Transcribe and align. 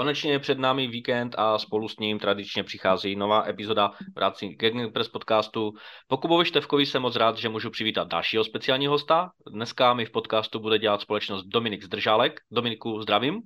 Konečně 0.00 0.32
je 0.32 0.38
před 0.38 0.58
námi 0.58 0.86
víkend 0.86 1.34
a 1.38 1.58
spolu 1.58 1.88
s 1.88 1.98
ním 1.98 2.18
tradičně 2.18 2.64
přichází 2.64 3.16
nová 3.16 3.48
epizoda 3.48 3.90
v 4.16 4.18
rámci 4.18 4.48
Gagning 4.48 4.92
Press 4.92 5.08
podcastu. 5.08 5.72
Po 6.08 6.16
Kubovi 6.16 6.44
Števkovi 6.44 6.86
jsem 6.86 7.02
moc 7.02 7.16
rád, 7.16 7.36
že 7.36 7.48
můžu 7.48 7.70
přivítat 7.70 8.08
dalšího 8.08 8.44
speciálního 8.44 8.92
hosta. 8.92 9.30
Dneska 9.52 9.94
mi 9.94 10.04
v 10.04 10.10
podcastu 10.10 10.58
bude 10.58 10.78
dělat 10.78 11.00
společnost 11.00 11.44
Dominik 11.44 11.84
Zdržálek. 11.84 12.40
Dominiku, 12.52 13.02
zdravím. 13.02 13.40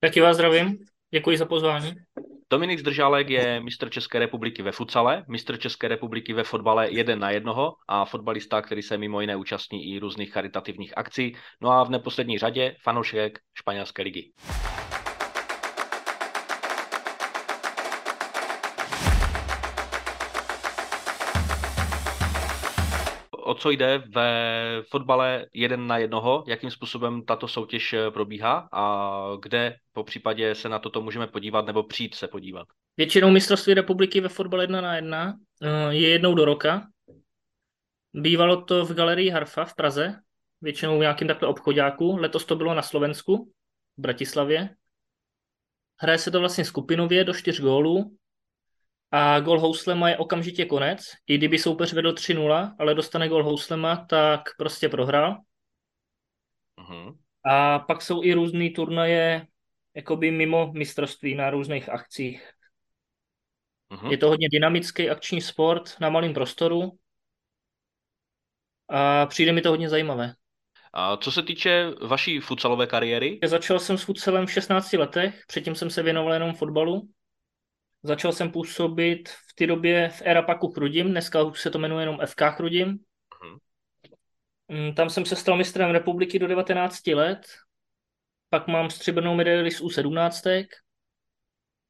Taky 0.00 0.20
vás 0.20 0.36
zdravím. 0.36 0.78
Děkuji 1.14 1.38
za 1.38 1.46
pozvání. 1.46 1.92
Dominik 2.50 2.78
Zdržálek 2.78 3.30
je 3.30 3.60
mistr 3.60 3.90
České 3.90 4.18
republiky 4.18 4.62
ve 4.62 4.72
futsale, 4.72 5.24
mistr 5.28 5.58
České 5.58 5.88
republiky 5.88 6.32
ve 6.32 6.44
fotbale 6.44 6.90
jeden 6.90 7.18
na 7.18 7.30
jednoho 7.30 7.72
a 7.88 8.04
fotbalista, 8.04 8.62
který 8.62 8.82
se 8.82 8.98
mimo 8.98 9.20
jiné 9.20 9.36
účastní 9.36 9.92
i 9.92 9.98
různých 9.98 10.32
charitativních 10.32 10.98
akcí. 10.98 11.36
No 11.60 11.70
a 11.70 11.84
v 11.84 11.90
neposlední 11.90 12.38
řadě 12.38 12.76
fanoušek 12.82 13.38
španělské 13.54 14.02
ligy. 14.02 14.32
O 23.52 23.54
co 23.54 23.70
jde 23.70 24.02
ve 24.14 24.82
fotbale 24.90 25.46
jeden 25.52 25.86
na 25.86 25.98
jednoho, 25.98 26.44
jakým 26.46 26.70
způsobem 26.70 27.22
tato 27.22 27.48
soutěž 27.48 27.92
eh, 27.92 28.10
probíhá 28.10 28.68
a 28.72 29.22
kde 29.42 29.76
po 29.92 30.04
případě 30.04 30.54
se 30.54 30.68
na 30.68 30.78
toto 30.78 31.02
můžeme 31.02 31.26
podívat 31.26 31.66
nebo 31.66 31.82
přijít 31.82 32.14
se 32.14 32.28
podívat. 32.28 32.68
Většinou 32.96 33.30
mistrovství 33.30 33.74
republiky 33.74 34.20
ve 34.20 34.28
fotbale 34.28 34.64
jedna 34.64 34.80
na 34.80 34.96
jedna 34.96 35.34
eh, 35.62 35.94
je 35.94 36.08
jednou 36.08 36.34
do 36.34 36.44
roka. 36.44 36.86
Bývalo 38.14 38.62
to 38.62 38.84
v 38.84 38.94
galerii 38.94 39.30
Harfa 39.30 39.64
v 39.64 39.74
Praze, 39.74 40.14
většinou 40.60 40.96
v 40.96 41.00
nějakým 41.00 41.28
takhle 41.28 41.48
obchodáku. 41.48 42.16
Letos 42.16 42.44
to 42.44 42.56
bylo 42.56 42.74
na 42.74 42.82
Slovensku, 42.82 43.52
v 43.96 44.00
Bratislavě. 44.00 44.68
Hraje 46.00 46.18
se 46.18 46.30
to 46.30 46.40
vlastně 46.40 46.64
skupinově 46.64 47.24
do 47.24 47.34
čtyř 47.34 47.60
gólů 47.60 48.16
a 49.12 49.40
gol 49.40 49.60
Houslema 49.60 50.08
je 50.08 50.16
okamžitě 50.16 50.64
konec. 50.64 51.00
I 51.26 51.38
kdyby 51.38 51.58
soupeř 51.58 51.92
vedl 51.92 52.12
3-0, 52.12 52.74
ale 52.78 52.94
dostane 52.94 53.28
gol 53.28 53.44
Houslema, 53.44 53.96
tak 53.96 54.40
prostě 54.58 54.88
prohrál. 54.88 55.36
Uh-huh. 56.80 57.18
A 57.44 57.78
pak 57.78 58.02
jsou 58.02 58.22
i 58.22 58.34
různé 58.34 58.70
turnaje 58.70 59.46
jakoby 59.94 60.30
mimo 60.30 60.72
mistrovství 60.72 61.34
na 61.34 61.50
různých 61.50 61.88
akcích. 61.88 62.50
Uh-huh. 63.90 64.10
Je 64.10 64.18
to 64.18 64.28
hodně 64.28 64.48
dynamický 64.48 65.10
akční 65.10 65.40
sport 65.40 66.00
na 66.00 66.10
malém 66.10 66.34
prostoru 66.34 66.98
a 68.88 69.26
přijde 69.26 69.52
mi 69.52 69.60
to 69.60 69.70
hodně 69.70 69.88
zajímavé. 69.88 70.34
A 70.92 71.16
co 71.16 71.32
se 71.32 71.42
týče 71.42 71.90
vaší 72.06 72.40
futsalové 72.40 72.86
kariéry? 72.86 73.38
Začal 73.44 73.78
jsem 73.78 73.98
s 73.98 74.02
futsalem 74.02 74.46
v 74.46 74.52
16 74.52 74.92
letech, 74.92 75.42
předtím 75.46 75.74
jsem 75.74 75.90
se 75.90 76.02
věnoval 76.02 76.32
jenom 76.32 76.54
fotbalu. 76.54 77.08
Začal 78.02 78.32
jsem 78.32 78.52
působit 78.52 79.28
v 79.28 79.54
té 79.54 79.66
době 79.66 80.08
v 80.08 80.22
Erapaku 80.24 80.68
Chrudim, 80.68 81.10
dneska 81.10 81.42
už 81.42 81.60
se 81.60 81.70
to 81.70 81.78
jmenuje 81.78 82.02
jenom 82.02 82.18
FK 82.26 82.42
Chrudim. 82.42 82.98
Uh-huh. 84.68 84.94
Tam 84.94 85.10
jsem 85.10 85.24
se 85.24 85.36
stal 85.36 85.56
mistrem 85.56 85.90
republiky 85.90 86.38
do 86.38 86.46
19 86.46 87.06
let, 87.06 87.46
pak 88.50 88.66
mám 88.66 88.90
stříbrnou 88.90 89.34
medaili 89.34 89.70
z 89.70 89.82
U17 89.82 90.66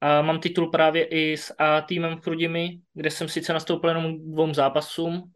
a 0.01 0.21
mám 0.21 0.39
titul 0.39 0.69
právě 0.69 1.05
i 1.05 1.37
s 1.37 1.55
A 1.57 1.81
týmem 1.81 2.17
Chrudimi, 2.17 2.81
kde 2.93 3.11
jsem 3.11 3.29
sice 3.29 3.53
nastoupil 3.53 3.89
jenom 3.89 4.31
dvou 4.31 4.53
zápasům, 4.53 5.31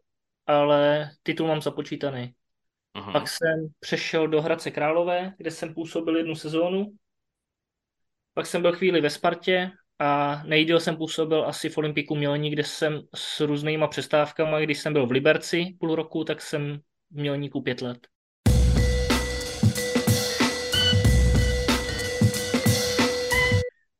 ale 0.46 1.10
titul 1.22 1.48
mám 1.48 1.62
započítaný. 1.62 2.34
Uh-huh. 2.96 3.12
Pak 3.12 3.28
jsem 3.28 3.68
přešel 3.80 4.28
do 4.28 4.42
Hradce 4.42 4.70
Králové, 4.70 5.34
kde 5.38 5.50
jsem 5.50 5.74
působil 5.74 6.16
jednu 6.16 6.34
sezónu. 6.34 6.86
Pak 8.34 8.46
jsem 8.46 8.62
byl 8.62 8.72
chvíli 8.72 9.00
ve 9.00 9.10
Spartě, 9.10 9.70
a 9.98 10.42
nejdíl 10.44 10.80
jsem 10.80 10.96
působil 10.96 11.44
asi 11.46 11.68
v 11.68 11.78
Olympiku 11.78 12.14
Mělní, 12.14 12.50
kde 12.50 12.64
jsem 12.64 13.02
s 13.14 13.40
různýma 13.40 13.86
přestávkama, 13.86 14.60
když 14.60 14.78
jsem 14.78 14.92
byl 14.92 15.06
v 15.06 15.10
Liberci 15.10 15.76
půl 15.80 15.94
roku, 15.94 16.24
tak 16.24 16.42
jsem 16.42 16.80
v 17.10 17.20
Mělníku 17.20 17.62
pět 17.62 17.80
let. 17.82 17.98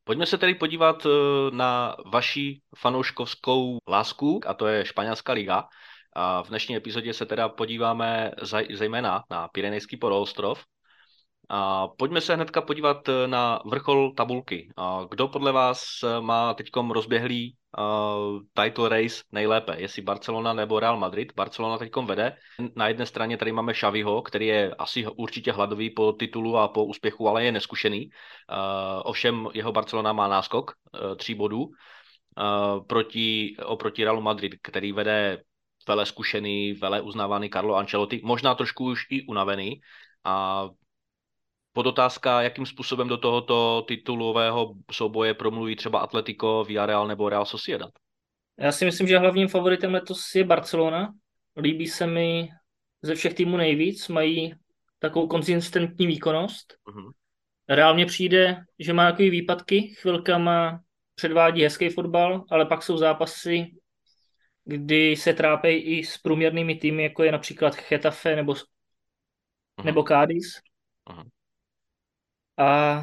Pojďme 0.04 0.26
se 0.26 0.38
tedy 0.38 0.54
podívat 0.54 1.06
eh, 1.06 1.10
na 1.50 1.96
vaši 2.12 2.60
fanouškovskou 2.76 3.78
lásku, 3.88 4.40
a 4.46 4.54
to 4.54 4.66
je 4.66 4.84
španělská 4.84 5.32
liga. 5.32 5.64
A 6.12 6.42
v 6.42 6.48
dnešní 6.48 6.76
epizodě 6.76 7.14
se 7.14 7.26
teda 7.26 7.48
podíváme 7.48 8.30
zejména 8.74 9.24
na 9.30 9.48
Pyrenejský 9.48 9.96
poloostrov, 9.96 10.64
a 11.48 11.88
pojďme 11.88 12.20
se 12.20 12.34
hnedka 12.34 12.60
podívat 12.60 13.08
eh, 13.08 13.28
na 13.28 13.60
vrchol 13.64 14.12
tabulky. 14.12 14.72
A 14.76 15.06
kdo 15.10 15.28
podle 15.28 15.52
vás 15.52 15.82
eh, 16.04 16.20
má 16.20 16.54
teď 16.54 16.70
rozběhlý 16.90 17.56
uh, 17.78 18.40
title 18.62 18.88
race 18.88 19.22
nejlépe? 19.32 19.74
Jestli 19.78 20.02
Barcelona 20.02 20.52
nebo 20.52 20.80
Real 20.80 20.96
Madrid? 20.98 21.32
Barcelona 21.36 21.78
teď 21.78 21.96
vede. 21.96 22.36
Na 22.76 22.88
jedné 22.88 23.06
straně 23.06 23.36
tady 23.36 23.52
máme 23.52 23.72
Xaviho, 23.72 24.22
který 24.22 24.46
je 24.46 24.74
asi 24.74 25.06
určitě 25.16 25.52
hladový 25.52 25.90
po 25.90 26.12
titulu 26.12 26.56
a 26.56 26.68
po 26.68 26.84
úspěchu, 26.84 27.28
ale 27.28 27.44
je 27.44 27.52
neskušený. 27.52 28.06
Uh, 28.06 29.02
ovšem 29.04 29.48
jeho 29.54 29.72
Barcelona 29.72 30.12
má 30.12 30.28
náskok 30.28 30.70
uh, 30.70 31.14
tří 31.16 31.34
bodů 31.34 31.62
uh, 31.62 32.86
proti, 32.86 33.56
oproti 33.64 34.04
Realu 34.04 34.20
Madrid, 34.20 34.54
který 34.62 34.92
vede 34.92 35.42
vele 35.88 36.06
zkušený, 36.06 36.72
vele 36.72 37.00
uznávaný 37.00 37.50
Carlo 37.50 37.74
Ancelotti, 37.74 38.20
možná 38.24 38.54
trošku 38.54 38.84
už 38.84 39.06
i 39.10 39.26
unavený. 39.26 39.80
A 40.24 40.68
Podotázka, 41.72 42.42
jakým 42.42 42.66
způsobem 42.66 43.08
do 43.08 43.16
tohoto 43.16 43.84
titulového 43.88 44.74
souboje 44.92 45.34
promluví 45.34 45.76
třeba 45.76 46.00
Atletico, 46.00 46.64
Villarreal 46.68 47.06
nebo 47.06 47.28
Real 47.28 47.44
Sociedad? 47.44 47.90
Já 48.58 48.72
si 48.72 48.84
myslím, 48.84 49.06
že 49.06 49.18
hlavním 49.18 49.48
favoritem 49.48 49.94
letos 49.94 50.34
je 50.34 50.44
Barcelona. 50.44 51.14
Líbí 51.56 51.86
se 51.86 52.06
mi 52.06 52.48
ze 53.02 53.14
všech 53.14 53.34
týmů 53.34 53.56
nejvíc, 53.56 54.08
mají 54.08 54.54
takovou 54.98 55.26
konzistentní 55.26 56.06
výkonnost. 56.06 56.74
Uh-huh. 56.88 57.10
Reálně 57.68 58.06
přijde, 58.06 58.56
že 58.78 58.92
má 58.92 59.10
takové 59.10 59.30
výpadky, 59.30 59.94
chvilkama 60.00 60.80
předvádí 61.14 61.62
hezký 61.62 61.88
fotbal, 61.88 62.44
ale 62.50 62.66
pak 62.66 62.82
jsou 62.82 62.96
zápasy, 62.96 63.66
kdy 64.64 65.16
se 65.16 65.34
trápejí 65.34 65.82
i 65.82 66.04
s 66.04 66.18
průměrnými 66.18 66.74
týmy, 66.74 67.02
jako 67.02 67.22
je 67.22 67.32
například 67.32 67.74
Chetafe 67.74 68.36
nebo, 68.36 68.52
uh-huh. 68.52 69.84
nebo 69.84 70.02
Cádiz. 70.02 70.60
Uh-huh. 71.10 71.24
A 72.58 73.02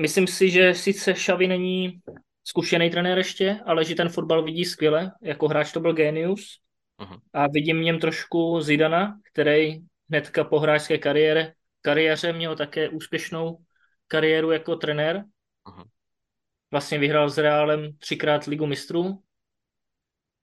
myslím 0.00 0.26
si, 0.26 0.50
že 0.50 0.74
sice 0.74 1.12
Xavi 1.12 1.48
není 1.48 2.00
zkušený 2.44 2.90
trenér 2.90 3.18
ještě, 3.18 3.60
ale 3.66 3.84
že 3.84 3.94
ten 3.94 4.08
fotbal 4.08 4.42
vidí 4.42 4.64
skvěle. 4.64 5.12
Jako 5.22 5.48
hráč 5.48 5.72
to 5.72 5.80
byl 5.80 5.92
genius. 5.92 6.60
Uh-huh. 7.00 7.20
A 7.32 7.46
vidím 7.48 7.80
v 7.80 7.82
něm 7.82 7.98
trošku 7.98 8.60
Zidana, 8.60 9.20
který 9.32 9.78
hnedka 10.08 10.44
po 10.44 10.58
hráčské 10.58 10.98
kariéře, 10.98 11.54
kariéře 11.80 12.32
měl 12.32 12.56
také 12.56 12.88
úspěšnou 12.88 13.58
kariéru 14.06 14.50
jako 14.50 14.76
trenér. 14.76 15.24
Uh-huh. 15.66 15.84
Vlastně 16.70 16.98
vyhrál 16.98 17.30
s 17.30 17.38
Reálem 17.38 17.96
třikrát 17.98 18.44
ligu 18.44 18.66
mistrů. 18.66 19.22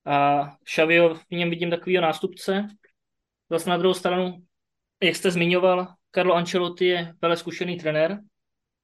A 0.05 0.49
Xavio 0.63 1.15
v 1.15 1.31
něm 1.31 1.49
vidím 1.49 1.69
takovýho 1.69 2.01
nástupce. 2.01 2.67
Zase 3.49 3.69
na 3.69 3.77
druhou 3.77 3.93
stranu, 3.93 4.45
jak 5.03 5.15
jste 5.15 5.31
zmiňoval, 5.31 5.87
Carlo 6.11 6.35
Ancelotti 6.35 6.85
je 6.85 7.15
velmi 7.21 7.37
zkušený 7.37 7.77
trenér, 7.77 8.19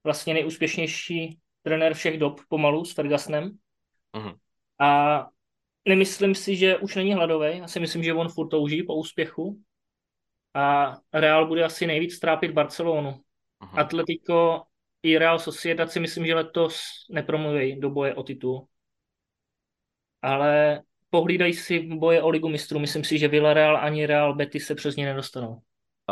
vlastně 0.04 0.34
nejúspěšnější 0.34 1.40
trenér 1.62 1.94
všech 1.94 2.18
dob 2.20 2.42
pomalu 2.50 2.86
s 2.86 2.94
Fergusonem. 2.94 3.58
Uh-huh. 4.14 4.38
A 4.80 5.30
nemyslím 5.88 6.36
si, 6.36 6.56
že 6.56 6.78
už 6.78 6.96
není 6.96 7.14
hladový. 7.14 7.58
Já 7.58 7.68
si 7.68 7.80
myslím, 7.80 8.04
že 8.04 8.14
on 8.14 8.30
furt 8.30 8.48
touží 8.48 8.84
po 8.84 8.96
úspěchu. 8.96 9.62
A 10.54 10.98
Real 11.14 11.48
bude 11.48 11.64
asi 11.64 11.88
nejvíc 11.88 12.20
trápit 12.20 12.52
Barcelonu. 12.52 13.12
Uh-huh. 13.12 13.80
Atletico 13.80 14.64
i 15.04 15.18
Real 15.18 15.40
Sociedad 15.40 15.92
si 15.92 16.00
myslím, 16.00 16.26
že 16.26 16.36
letos 16.36 16.82
nepromluví 17.10 17.80
do 17.80 17.90
boje 17.90 18.16
o 18.16 18.24
titul. 18.24 18.68
Ale 20.22 20.82
pohlídají 21.10 21.54
si 21.54 21.80
boje 21.80 22.22
o 22.22 22.30
ligu 22.30 22.50
mistrů. 22.50 22.80
Myslím 22.80 23.04
si, 23.04 23.20
že 23.20 23.28
Villarreal 23.28 23.78
ani 23.78 24.06
Real 24.06 24.36
Betis 24.36 24.66
se 24.66 24.76
přes 24.76 24.96
ně 24.96 25.06
nedostanou. 25.06 25.62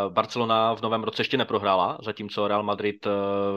Barcelona 0.10 0.76
v 0.76 0.82
novém 0.82 1.04
roce 1.04 1.22
ještě 1.22 1.38
neprohrála, 1.38 1.98
zatímco 2.04 2.48
Real 2.48 2.64
Madrid 2.64 3.08
eh, 3.08 3.10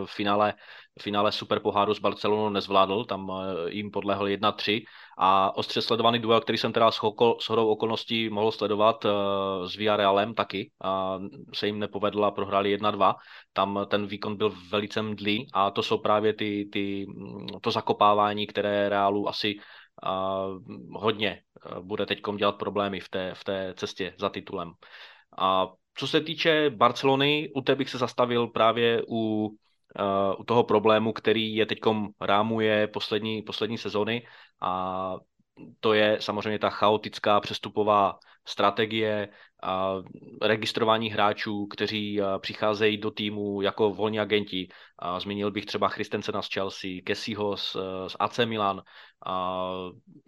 v 0.04 0.10
finále, 0.10 0.54
v 0.98 1.02
finále 1.02 1.32
superpoháru 1.32 1.94
s 1.94 1.98
Barcelonou 1.98 2.48
nezvládl, 2.48 3.04
tam 3.04 3.32
eh, 3.32 3.70
jim 3.70 3.90
podlehl 3.90 4.24
1-3 4.24 4.84
a 5.18 5.56
ostře 5.56 5.82
sledovaný 5.82 6.18
duel, 6.18 6.40
který 6.40 6.58
jsem 6.58 6.72
teda 6.72 6.90
s, 6.90 7.00
hodou 7.48 7.68
okolností 7.68 8.30
mohl 8.30 8.52
sledovat 8.52 9.04
eh, 9.04 9.08
s 9.68 9.76
Villarrealem 9.76 10.34
taky 10.34 10.70
a 10.84 11.18
se 11.54 11.66
jim 11.66 11.78
nepovedl 11.78 12.24
a 12.24 12.30
prohráli 12.30 12.78
1-2. 12.78 13.14
Tam 13.52 13.86
ten 13.90 14.06
výkon 14.06 14.36
byl 14.36 14.54
velice 14.70 15.02
mdlý 15.02 15.46
a 15.54 15.70
to 15.70 15.82
jsou 15.82 15.98
právě 15.98 16.32
ty, 16.34 16.68
ty, 16.72 17.06
mm, 17.08 17.46
to 17.60 17.70
zakopávání, 17.70 18.46
které 18.46 18.88
Realu 18.88 19.28
asi 19.28 19.54
hodně 20.92 21.42
bude 21.80 22.06
teď 22.06 22.20
dělat 22.36 22.52
problémy 22.52 23.00
v 23.00 23.08
té, 23.08 23.34
v 23.34 23.44
té 23.44 23.74
cestě 23.76 24.14
za 24.18 24.28
titulem. 24.28 24.72
A 25.38 25.68
co 25.98 26.06
se 26.06 26.20
týče 26.20 26.70
Barcelony, 26.70 27.50
u 27.54 27.60
té 27.60 27.74
bych 27.74 27.90
se 27.90 27.98
zastavil 27.98 28.46
právě 28.46 29.02
u 29.08 29.50
u 30.38 30.44
toho 30.44 30.64
problému, 30.64 31.12
který 31.12 31.54
je 31.54 31.66
teď 31.66 31.78
rámuje 32.20 32.86
poslední, 32.86 33.42
poslední 33.42 33.78
sezony. 33.78 34.26
A 34.60 35.14
to 35.80 35.92
je 35.92 36.16
samozřejmě 36.20 36.58
ta 36.58 36.70
chaotická 36.70 37.40
přestupová 37.40 38.18
strategie 38.48 39.28
a 39.62 39.94
registrování 40.42 41.10
hráčů, 41.10 41.66
kteří 41.66 42.20
přicházejí 42.38 42.96
do 42.96 43.10
týmu 43.10 43.62
jako 43.62 43.90
volní 43.90 44.20
agenti. 44.20 44.68
A 44.98 45.20
zmínil 45.20 45.50
bych 45.50 45.66
třeba 45.66 45.88
Christensena 45.88 46.42
z 46.42 46.48
Chelsea, 46.54 46.90
Kessiho 47.04 47.56
z, 47.56 47.76
z 48.06 48.16
AC 48.18 48.38
Milan, 48.44 48.82
a 49.26 49.64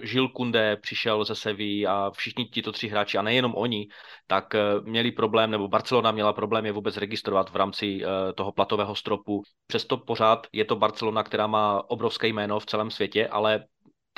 Žil 0.02 0.28
Kunde 0.28 0.76
přišel 0.76 1.24
ze 1.24 1.34
Sevy 1.34 1.86
a 1.86 2.10
všichni 2.10 2.44
tito 2.44 2.72
tři 2.72 2.88
hráči, 2.88 3.18
a 3.18 3.22
nejenom 3.22 3.54
oni, 3.56 3.88
tak 4.26 4.54
e, 4.54 4.60
měli 4.82 5.12
problém, 5.12 5.50
nebo 5.50 5.68
Barcelona 5.68 6.12
měla 6.12 6.32
problém 6.32 6.66
je 6.66 6.72
vůbec 6.72 6.96
registrovat 6.96 7.50
v 7.50 7.56
rámci 7.56 8.00
e, 8.04 8.32
toho 8.32 8.52
platového 8.52 8.94
stropu. 8.94 9.42
Přesto 9.66 9.96
pořád 9.96 10.46
je 10.52 10.64
to 10.64 10.76
Barcelona, 10.76 11.22
která 11.22 11.46
má 11.46 11.90
obrovské 11.90 12.28
jméno 12.28 12.60
v 12.60 12.66
celém 12.66 12.90
světě, 12.90 13.28
ale 13.28 13.64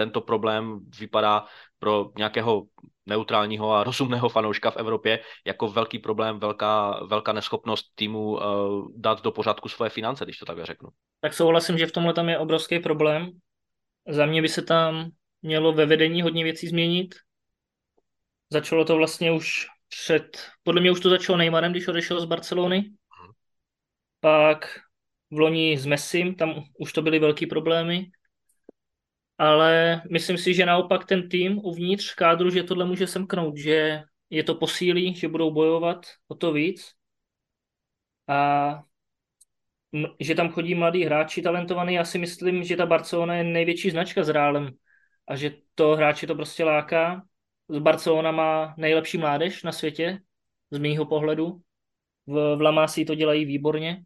tento 0.03 0.21
problém 0.21 0.81
vypadá 0.99 1.45
pro 1.79 2.11
nějakého 2.19 2.63
neutrálního 3.07 3.73
a 3.73 3.85
rozumného 3.85 4.29
fanouška 4.29 4.71
v 4.71 4.77
Evropě 4.77 5.21
jako 5.47 5.69
velký 5.69 5.99
problém, 5.99 6.39
velká, 6.39 7.01
velká 7.07 7.33
neschopnost 7.33 7.95
týmu 7.95 8.31
uh, 8.31 8.41
dát 8.97 9.23
do 9.23 9.33
pořádku 9.33 9.69
svoje 9.69 9.91
finance, 9.91 10.25
když 10.25 10.39
to 10.39 10.45
takhle 10.45 10.67
řeknu. 10.67 10.89
Tak 11.21 11.35
souhlasím, 11.35 11.79
že 11.79 11.87
v 11.87 11.93
tomhle 11.93 12.15
tam 12.15 12.29
je 12.29 12.39
obrovský 12.39 12.79
problém. 12.79 13.31
Za 14.09 14.27
mě 14.27 14.43
by 14.43 14.49
se 14.49 14.63
tam 14.63 15.11
mělo 15.43 15.73
ve 15.73 15.87
vedení 15.87 16.23
hodně 16.23 16.45
věcí 16.45 16.69
změnit. 16.69 17.15
Začalo 18.51 18.85
to 18.85 18.97
vlastně 18.97 19.33
už 19.33 19.67
před, 19.89 20.51
podle 20.63 20.81
mě 20.81 20.91
už 20.91 21.01
to 21.01 21.11
začalo 21.11 21.39
Neymarem, 21.39 21.73
když 21.73 21.89
odešel 21.89 22.21
z 22.21 22.25
Barcelony. 22.25 22.79
Hmm. 22.79 23.33
Pak 24.21 24.79
v 25.31 25.39
loni 25.39 25.79
s 25.79 25.87
Messim, 25.87 26.35
tam 26.35 26.63
už 26.79 26.93
to 26.93 27.03
byly 27.03 27.19
velký 27.19 27.47
problémy 27.47 28.11
ale 29.43 30.03
myslím 30.11 30.39
si, 30.39 30.55
že 30.55 30.67
naopak 30.67 31.05
ten 31.07 31.29
tým 31.29 31.59
uvnitř 31.59 32.15
kádru, 32.15 32.51
že 32.51 32.63
tohle 32.63 32.85
může 32.85 33.07
semknout, 33.07 33.57
že 33.57 34.03
je 34.31 34.45
to 34.45 34.55
posílí, 34.55 35.15
že 35.15 35.29
budou 35.29 35.51
bojovat 35.51 36.07
o 36.29 36.35
to 36.35 36.53
víc 36.53 36.95
a 38.29 38.83
že 40.21 40.35
tam 40.35 40.49
chodí 40.49 40.75
mladí 40.75 41.05
hráči 41.05 41.43
talentovaní, 41.43 41.95
já 41.95 42.05
si 42.05 42.19
myslím, 42.19 42.65
že 42.65 42.77
ta 42.77 42.87
Barcelona 42.87 43.35
je 43.35 43.45
největší 43.45 43.91
značka 43.91 44.25
s 44.25 44.29
Rálem 44.29 44.71
a 45.29 45.37
že 45.37 45.51
to 45.75 45.97
hráči 45.97 46.27
to 46.27 46.35
prostě 46.35 46.65
láká. 46.65 47.27
Barcelona 47.79 48.31
má 48.31 48.75
nejlepší 48.79 49.19
mládež 49.19 49.63
na 49.63 49.73
světě, 49.73 50.23
z 50.71 50.79
mýho 50.79 51.07
pohledu. 51.07 51.63
V, 52.27 52.57
v 52.57 52.61
Lamasi 52.61 53.05
to 53.05 53.15
dělají 53.15 53.45
výborně. 53.45 54.05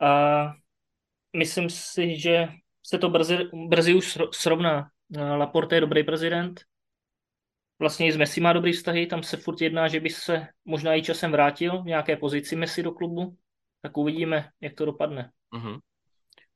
A 0.00 0.52
myslím 1.36 1.70
si, 1.70 2.20
že 2.20 2.48
se 2.86 2.98
to 2.98 3.08
brzy, 3.08 3.38
brzy 3.68 3.94
už 3.94 4.18
srovná. 4.30 4.90
Laporte 5.36 5.76
je 5.76 5.80
dobrý 5.80 6.04
prezident, 6.04 6.60
vlastně 7.78 8.06
i 8.06 8.12
s 8.12 8.16
Messi 8.16 8.40
má 8.40 8.52
dobrý 8.52 8.72
vztahy, 8.72 9.06
tam 9.06 9.22
se 9.22 9.36
furt 9.36 9.60
jedná, 9.60 9.88
že 9.88 10.00
by 10.00 10.10
se 10.10 10.46
možná 10.64 10.94
i 10.94 11.02
časem 11.02 11.32
vrátil 11.32 11.82
v 11.82 11.86
nějaké 11.86 12.16
pozici 12.16 12.56
Messi 12.56 12.82
do 12.82 12.92
klubu, 12.92 13.36
tak 13.82 13.96
uvidíme, 13.96 14.50
jak 14.60 14.74
to 14.74 14.84
dopadne. 14.84 15.30
Mm-hmm. 15.54 15.78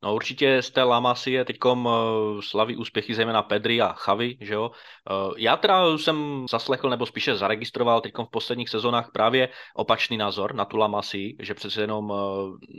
No 0.03 0.15
určitě 0.15 0.63
z 0.63 0.71
té 0.71 0.83
Lamasy 0.83 1.31
je 1.31 1.45
teďkom 1.45 1.87
uh, 1.87 1.93
slaví 2.41 2.77
úspěchy 2.77 3.15
zejména 3.15 3.43
Pedri 3.43 3.81
a 3.81 3.93
Chavy, 3.93 4.39
že 4.41 4.55
jo. 4.55 4.71
Uh, 4.71 5.35
já 5.37 5.57
teda 5.57 5.99
jsem 5.99 6.47
zaslechl 6.51 6.91
nebo 6.91 7.07
spíše 7.07 7.37
zaregistroval 7.37 8.01
teďkom 8.01 8.27
v 8.27 8.31
posledních 8.31 8.69
sezónách 8.69 9.11
právě 9.13 9.49
opačný 9.75 10.17
názor 10.17 10.55
na 10.55 10.65
tu 10.65 10.77
Lamasy, 10.77 11.37
že 11.41 11.55
přece 11.55 11.81
jenom 11.81 12.11
uh, 12.11 12.19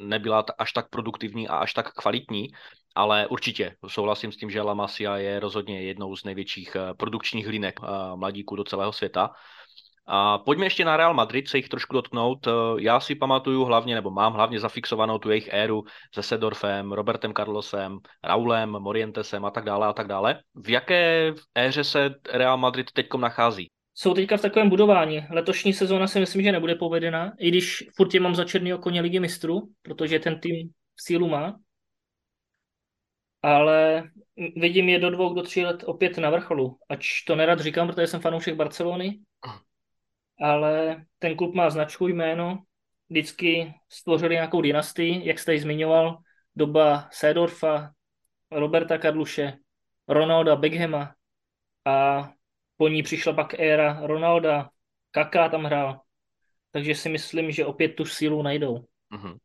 nebyla 0.03 0.45
až 0.57 0.73
tak 0.73 0.89
produktivní 0.89 1.47
a 1.47 1.55
až 1.55 1.73
tak 1.73 1.93
kvalitní, 1.93 2.47
ale 2.95 3.27
určitě 3.27 3.75
souhlasím 3.87 4.31
s 4.31 4.37
tím, 4.37 4.49
že 4.49 4.61
La 4.61 4.73
Masia 4.73 5.17
je 5.17 5.39
rozhodně 5.39 5.81
jednou 5.81 6.15
z 6.15 6.23
největších 6.23 6.77
produkčních 6.97 7.47
linek 7.47 7.79
mladíků 8.15 8.55
do 8.55 8.63
celého 8.63 8.93
světa. 8.93 9.31
A 10.11 10.37
pojďme 10.37 10.65
ještě 10.65 10.85
na 10.85 10.97
Real 10.97 11.13
Madrid 11.13 11.47
se 11.47 11.57
jich 11.57 11.69
trošku 11.69 11.93
dotknout. 11.93 12.47
Eh, 12.47 12.51
já 12.79 12.99
si 12.99 13.15
pamatuju 13.15 13.63
hlavně, 13.63 13.95
nebo 13.95 14.11
mám 14.11 14.33
hlavně 14.33 14.59
zafixovanou 14.59 15.17
tu 15.17 15.29
jejich 15.29 15.49
éru 15.53 15.83
se 16.13 16.23
Sedorfem, 16.23 16.91
Robertem 16.91 17.33
Carlosem, 17.33 17.97
Raulem, 18.23 18.69
Morientesem 18.69 19.45
a 19.45 19.51
tak 19.51 19.65
dále 19.65 19.87
a 19.87 19.93
tak 19.93 20.07
dále. 20.07 20.39
V 20.55 20.69
jaké 20.69 21.33
éře 21.57 21.83
se 21.83 22.15
Real 22.33 22.57
Madrid 22.57 22.91
teď 22.91 23.07
nachází? 23.17 23.71
Jsou 23.93 24.13
teďka 24.13 24.37
v 24.37 24.41
takovém 24.41 24.69
budování. 24.69 25.25
Letošní 25.29 25.73
sezóna 25.73 26.07
si 26.07 26.19
myslím, 26.19 26.43
že 26.43 26.51
nebude 26.51 26.75
povedena, 26.75 27.31
i 27.39 27.47
když 27.49 27.83
furt 27.95 28.13
je 28.13 28.19
mám 28.19 28.35
za 28.35 28.45
černého 28.45 28.77
koně 28.77 29.01
ligy 29.01 29.19
mistrů, 29.19 29.69
protože 29.81 30.19
ten 30.19 30.39
tým 30.39 30.69
v 30.95 31.03
sílu 31.03 31.27
má. 31.27 31.59
Ale 33.41 34.03
vidím 34.55 34.89
je 34.89 34.99
do 34.99 35.09
dvou, 35.09 35.33
do 35.33 35.43
tří 35.43 35.65
let 35.65 35.83
opět 35.85 36.17
na 36.17 36.29
vrcholu. 36.29 36.77
Ač 36.89 37.21
to 37.21 37.35
nerad 37.35 37.59
říkám, 37.59 37.87
protože 37.87 38.07
jsem 38.07 38.21
fanoušek 38.21 38.55
Barcelony, 38.55 39.19
ale 40.41 41.05
ten 41.19 41.35
klub 41.35 41.55
má 41.55 41.69
značku 41.69 42.07
jméno, 42.07 42.63
vždycky 43.09 43.73
stvořili 43.89 44.35
nějakou 44.35 44.61
dynastii, 44.61 45.27
jak 45.27 45.39
jste 45.39 45.53
ji 45.53 45.59
zmiňoval, 45.59 46.17
doba 46.55 47.09
Sedorfa, 47.11 47.91
Roberta 48.51 48.97
Karluše, 48.97 49.53
Ronalda 50.07 50.55
Beckhama 50.55 51.15
a 51.85 52.29
po 52.77 52.87
ní 52.87 53.03
přišla 53.03 53.33
pak 53.33 53.59
éra 53.59 53.99
Ronalda, 54.03 54.69
Kaká 55.11 55.49
tam 55.49 55.63
hrál, 55.63 56.01
takže 56.71 56.95
si 56.95 57.09
myslím, 57.09 57.51
že 57.51 57.65
opět 57.65 57.89
tu 57.89 58.05
sílu 58.05 58.41
najdou. 58.41 58.85
Mm-hmm. 59.11 59.37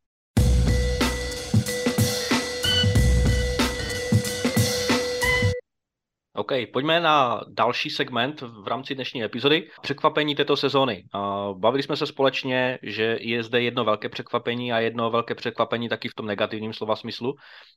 OK, 6.44 6.52
pojďme 6.73 7.00
na 7.00 7.41
další 7.49 7.91
segment 7.91 8.41
v 8.41 8.69
rámci 8.69 8.94
dnešní 8.94 9.25
epizody. 9.25 9.69
Překvapení 9.82 10.35
této 10.35 10.56
sezóny. 10.56 11.05
Bavili 11.52 11.82
jsme 11.82 11.96
se 11.96 12.06
společně, 12.06 12.79
že 12.82 13.19
je 13.20 13.43
zde 13.43 13.62
jedno 13.62 13.85
velké 13.85 14.08
překvapení 14.08 14.73
a 14.73 14.79
jedno 14.79 15.11
velké 15.11 15.35
překvapení 15.35 15.88
taky 15.88 16.08
v 16.08 16.14
tom 16.14 16.26
negativním 16.26 16.73
slova 16.73 16.96
smyslu. 16.96 17.35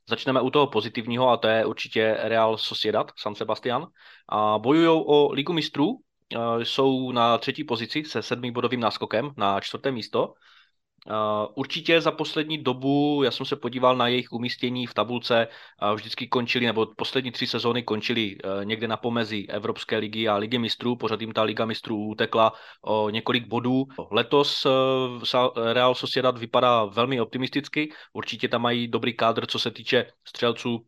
Začneme 0.08 0.40
u 0.40 0.50
toho 0.50 0.66
pozitivního 0.66 1.28
a 1.28 1.36
to 1.36 1.48
je 1.48 1.64
určitě 1.66 2.16
Real 2.20 2.56
Sociedad, 2.56 3.12
San 3.16 3.34
Sebastian. 3.34 3.86
Bojují 4.58 4.88
o 5.06 5.32
ligu 5.32 5.52
mistrů, 5.52 5.86
jsou 6.62 7.12
na 7.12 7.38
třetí 7.38 7.64
pozici 7.64 8.04
se 8.04 8.22
sedmibodovým 8.22 8.80
náskokem 8.80 9.30
na 9.36 9.60
čtvrté 9.60 9.92
místo. 9.92 10.32
Určitě 11.54 12.00
za 12.00 12.10
poslední 12.10 12.58
dobu, 12.58 13.22
já 13.24 13.30
jsem 13.30 13.46
se 13.46 13.56
podíval 13.56 13.96
na 13.96 14.08
jejich 14.08 14.32
umístění 14.32 14.86
v 14.86 14.94
tabulce, 14.94 15.48
vždycky 15.94 16.28
končili, 16.28 16.66
nebo 16.66 16.86
poslední 16.96 17.30
tři 17.30 17.46
sezóny 17.46 17.82
končili 17.82 18.36
e, 18.44 18.64
někde 18.64 18.88
na 18.88 18.96
pomezi 18.96 19.46
Evropské 19.48 19.98
ligy 19.98 20.28
a 20.28 20.36
ligy 20.36 20.58
mistrů, 20.58 20.96
pořád 20.96 21.20
jim 21.20 21.32
ta 21.32 21.42
liga 21.42 21.64
mistrů 21.64 22.06
utekla 22.06 22.52
o 22.82 23.10
několik 23.10 23.46
bodů. 23.46 23.84
Letos 24.10 24.66
e, 24.66 24.70
Real 25.72 25.94
Sociedad 25.94 26.38
vypadá 26.38 26.84
velmi 26.84 27.20
optimisticky, 27.20 27.92
určitě 28.12 28.48
tam 28.48 28.62
mají 28.62 28.88
dobrý 28.88 29.14
kádr, 29.16 29.46
co 29.46 29.58
se 29.58 29.70
týče 29.70 30.06
střelců. 30.28 30.84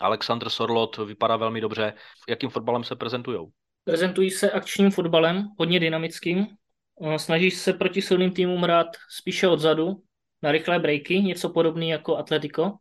Alexandr 0.00 0.48
Sorlot 0.48 0.96
vypadá 0.96 1.36
velmi 1.36 1.60
dobře. 1.60 1.92
Jakým 2.28 2.50
fotbalem 2.50 2.84
se 2.84 2.96
prezentují? 2.96 3.38
Prezentují 3.84 4.30
se 4.30 4.50
akčním 4.50 4.90
fotbalem, 4.90 5.48
hodně 5.58 5.80
dynamickým, 5.80 6.46
Eh, 6.46 6.69
snažíš 7.16 7.54
se 7.54 7.72
proti 7.72 8.02
silným 8.02 8.32
týmům 8.32 8.62
hrát 8.62 8.86
spíše 9.08 9.48
odzadu, 9.48 10.02
na 10.42 10.52
rychlé 10.52 10.78
breaky, 10.78 11.22
něco 11.22 11.50
podobné 11.50 11.86
jako 11.86 12.16
Atletico. 12.16 12.78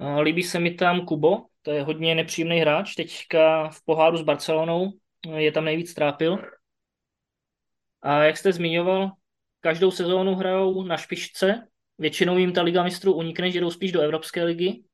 Eh, 0.00 0.20
líbí 0.20 0.42
se 0.42 0.60
mi 0.60 0.74
tam 0.74 1.06
Kubo, 1.06 1.46
to 1.62 1.70
je 1.70 1.82
hodně 1.82 2.14
nepříjemný 2.14 2.58
hráč, 2.58 2.94
teďka 2.94 3.68
v 3.68 3.84
poháru 3.84 4.16
s 4.16 4.22
Barcelonou 4.22 4.92
eh, 5.28 5.42
je 5.42 5.52
tam 5.52 5.64
nejvíc 5.64 5.94
trápil. 5.94 6.38
A 8.02 8.22
jak 8.22 8.36
jste 8.36 8.52
zmiňoval, 8.52 9.10
každou 9.60 9.90
sezónu 9.90 10.34
hrajou 10.34 10.82
na 10.82 10.96
špičce, 10.96 11.68
většinou 11.98 12.38
jim 12.38 12.52
ta 12.52 12.62
Liga 12.62 12.82
mistrů 12.82 13.12
unikne, 13.12 13.50
že 13.50 13.60
jdou 13.60 13.70
spíš 13.70 13.92
do 13.92 14.00
Evropské 14.00 14.44
ligy 14.44 14.84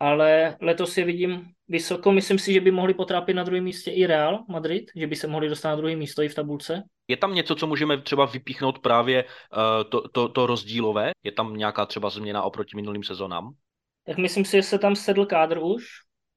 ale 0.00 0.56
letos 0.60 0.98
je 0.98 1.04
vidím 1.04 1.44
vysoko. 1.68 2.12
Myslím 2.12 2.38
si, 2.38 2.52
že 2.52 2.60
by 2.60 2.70
mohli 2.70 2.94
potrápit 2.94 3.36
na 3.36 3.44
druhém 3.44 3.64
místě 3.64 3.90
i 3.90 4.06
Real 4.06 4.44
Madrid, 4.48 4.90
že 4.96 5.06
by 5.06 5.16
se 5.16 5.26
mohli 5.26 5.48
dostat 5.48 5.68
na 5.68 5.76
druhé 5.76 5.96
místo 5.96 6.22
i 6.22 6.28
v 6.28 6.34
tabulce. 6.34 6.82
Je 7.08 7.16
tam 7.16 7.34
něco, 7.34 7.54
co 7.54 7.66
můžeme 7.66 8.02
třeba 8.02 8.26
vypíchnout 8.26 8.78
právě 8.78 9.24
uh, 9.24 9.90
to, 9.90 10.08
to, 10.08 10.28
to 10.28 10.46
rozdílové? 10.46 11.10
Je 11.24 11.32
tam 11.32 11.56
nějaká 11.56 11.86
třeba 11.86 12.10
změna 12.10 12.42
oproti 12.42 12.76
minulým 12.76 13.04
sezónám? 13.04 13.54
Tak 14.06 14.18
myslím 14.18 14.44
si, 14.44 14.56
že 14.56 14.62
se 14.62 14.78
tam 14.78 14.96
sedl 14.96 15.26
kádr 15.26 15.58
už. 15.62 15.84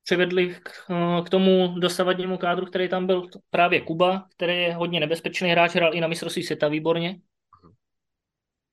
Přivedli 0.04 0.56
k, 0.64 0.70
eh, 0.90 1.22
k 1.22 1.30
tomu 1.30 1.80
dosavadnímu 1.80 2.38
kádru, 2.38 2.66
který 2.66 2.90
tam 2.90 3.08
byl 3.08 3.28
právě 3.50 3.82
Kuba, 3.82 4.26
který 4.36 4.54
je 4.54 4.74
hodně 4.74 5.00
nebezpečný 5.00 5.50
hráč, 5.50 5.76
hrál 5.76 5.96
i 5.96 6.02
na 6.02 6.08
mistrovství 6.08 6.44
světa 6.44 6.68
výborně. 6.68 7.10
Mhm. 7.10 7.74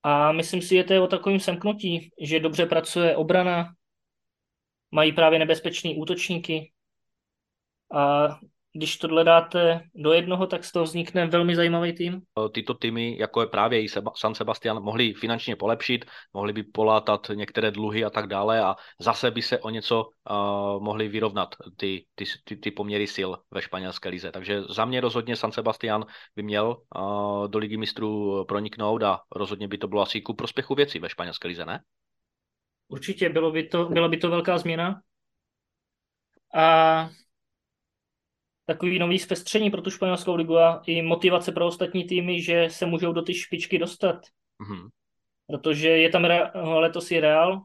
A 0.03 0.31
myslím 0.31 0.61
si, 0.61 0.75
že 0.75 0.83
to 0.83 0.93
je 0.93 1.01
o 1.01 1.07
takovým 1.07 1.39
semknutí, 1.39 2.09
že 2.21 2.39
dobře 2.39 2.65
pracuje 2.65 3.15
obrana, 3.15 3.73
mají 4.91 5.11
právě 5.11 5.39
nebezpečný 5.39 5.97
útočníky 5.97 6.71
a 7.93 8.27
když 8.73 8.97
tohle 8.97 9.23
dáte 9.23 9.81
do 9.95 10.13
jednoho, 10.13 10.47
tak 10.47 10.63
z 10.63 10.71
toho 10.71 10.85
vznikne 10.85 11.25
velmi 11.25 11.55
zajímavý 11.55 11.93
tým. 11.93 12.21
Tyto 12.51 12.73
týmy, 12.73 13.17
jako 13.19 13.41
je 13.41 13.47
právě 13.47 13.83
i 13.83 13.87
San 14.15 14.35
Sebastian, 14.35 14.83
mohli 14.83 15.13
finančně 15.13 15.55
polepšit, 15.55 16.05
mohli 16.33 16.53
by 16.53 16.63
polátat 16.63 17.27
některé 17.33 17.71
dluhy 17.71 18.05
a 18.05 18.09
tak 18.09 18.27
dále 18.27 18.61
a 18.61 18.75
zase 18.99 19.31
by 19.31 19.41
se 19.41 19.59
o 19.59 19.69
něco 19.69 20.05
uh, 20.05 20.83
mohli 20.83 21.07
vyrovnat 21.07 21.55
ty, 21.77 22.05
ty, 22.15 22.25
ty, 22.43 22.55
ty 22.55 22.71
poměry 22.71 23.07
sil 23.15 23.29
ve 23.51 23.61
španělské 23.61 24.09
lize. 24.09 24.31
Takže 24.31 24.61
za 24.61 24.85
mě 24.85 25.01
rozhodně 25.01 25.35
San 25.35 25.51
Sebastian 25.51 26.05
by 26.35 26.43
měl 26.43 26.77
uh, 26.95 27.47
do 27.47 27.59
ligy 27.59 27.77
mistrů 27.77 28.45
proniknout 28.45 29.03
a 29.03 29.19
rozhodně 29.35 29.67
by 29.67 29.77
to 29.77 29.87
bylo 29.87 30.01
asi 30.01 30.21
ku 30.21 30.33
prospěchu 30.33 30.75
věci 30.75 30.99
ve 30.99 31.09
španělské 31.09 31.47
lize, 31.47 31.65
ne? 31.65 31.79
Určitě, 32.89 33.29
bylo 33.29 33.51
by 33.51 33.67
to, 33.67 33.85
byla 33.85 34.07
by 34.07 34.17
to 34.17 34.29
velká 34.29 34.57
změna. 34.57 35.01
A 36.53 37.09
takový 38.65 38.99
nový 38.99 39.19
zpestření 39.19 39.71
pro 39.71 39.81
tu 39.81 39.91
španělskou 39.91 40.35
ligu 40.35 40.57
a 40.57 40.83
i 40.85 41.01
motivace 41.01 41.51
pro 41.51 41.67
ostatní 41.67 42.03
týmy, 42.07 42.41
že 42.41 42.69
se 42.69 42.85
můžou 42.85 43.13
do 43.13 43.21
ty 43.21 43.33
špičky 43.33 43.79
dostat. 43.79 44.15
Mm-hmm. 44.15 44.89
Protože 45.47 45.89
je 45.89 46.09
tam 46.09 46.21
no, 46.55 46.79
letos 46.79 47.11
je 47.11 47.21
Real, 47.21 47.63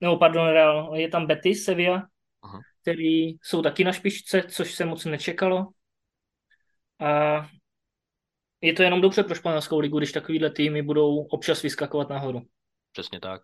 nebo 0.00 0.16
pardon, 0.18 0.48
Real, 0.48 0.96
je 0.96 1.08
tam 1.08 1.26
Betis, 1.26 1.64
Sevilla, 1.64 2.08
uh-huh. 2.44 2.60
který 2.82 3.28
jsou 3.42 3.62
taky 3.62 3.84
na 3.84 3.92
špičce, 3.92 4.42
což 4.42 4.74
se 4.74 4.84
moc 4.84 5.04
nečekalo. 5.04 5.66
A 7.00 7.48
je 8.60 8.72
to 8.72 8.82
jenom 8.82 9.00
dobře 9.00 9.22
pro 9.22 9.34
španělskou 9.34 9.78
ligu, 9.78 9.98
když 9.98 10.12
takovýhle 10.12 10.50
týmy 10.50 10.82
budou 10.82 11.18
občas 11.18 11.62
vyskakovat 11.62 12.08
nahoru. 12.08 12.42
Přesně 12.92 13.20
tak. 13.20 13.40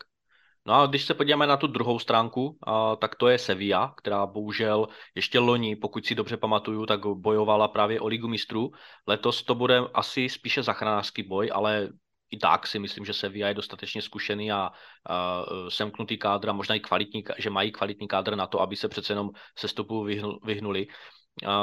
No 0.66 0.74
a 0.74 0.86
když 0.86 1.04
se 1.04 1.14
podíváme 1.14 1.46
na 1.46 1.56
tu 1.56 1.66
druhou 1.66 1.98
stránku, 1.98 2.58
tak 2.98 3.14
to 3.14 3.28
je 3.28 3.38
Sevilla, 3.38 3.94
která 3.96 4.26
bohužel 4.26 4.88
ještě 5.14 5.38
loni, 5.38 5.76
pokud 5.76 6.06
si 6.06 6.14
dobře 6.14 6.36
pamatuju, 6.36 6.86
tak 6.86 7.00
bojovala 7.06 7.68
právě 7.68 8.00
o 8.00 8.06
ligu 8.06 8.28
mistrů. 8.28 8.70
Letos 9.06 9.42
to 9.42 9.54
bude 9.54 9.78
asi 9.94 10.28
spíše 10.28 10.62
zachranářský 10.62 11.22
boj, 11.22 11.50
ale 11.54 11.88
i 12.30 12.36
tak 12.36 12.66
si 12.66 12.78
myslím, 12.78 13.04
že 13.04 13.12
Sevilla 13.12 13.48
je 13.48 13.54
dostatečně 13.54 14.02
zkušený 14.02 14.52
a, 14.52 14.70
a 15.06 15.44
semknutý 15.68 16.18
kádr 16.18 16.48
a 16.48 16.52
možná 16.52 16.74
i 16.74 16.80
kvalitní, 16.80 17.24
že 17.38 17.50
mají 17.50 17.72
kvalitní 17.72 18.08
kádr 18.08 18.36
na 18.36 18.46
to, 18.46 18.60
aby 18.60 18.76
se 18.76 18.88
přece 18.88 19.12
jenom 19.12 19.30
sestupu 19.58 20.02
vyhnuli. 20.44 20.86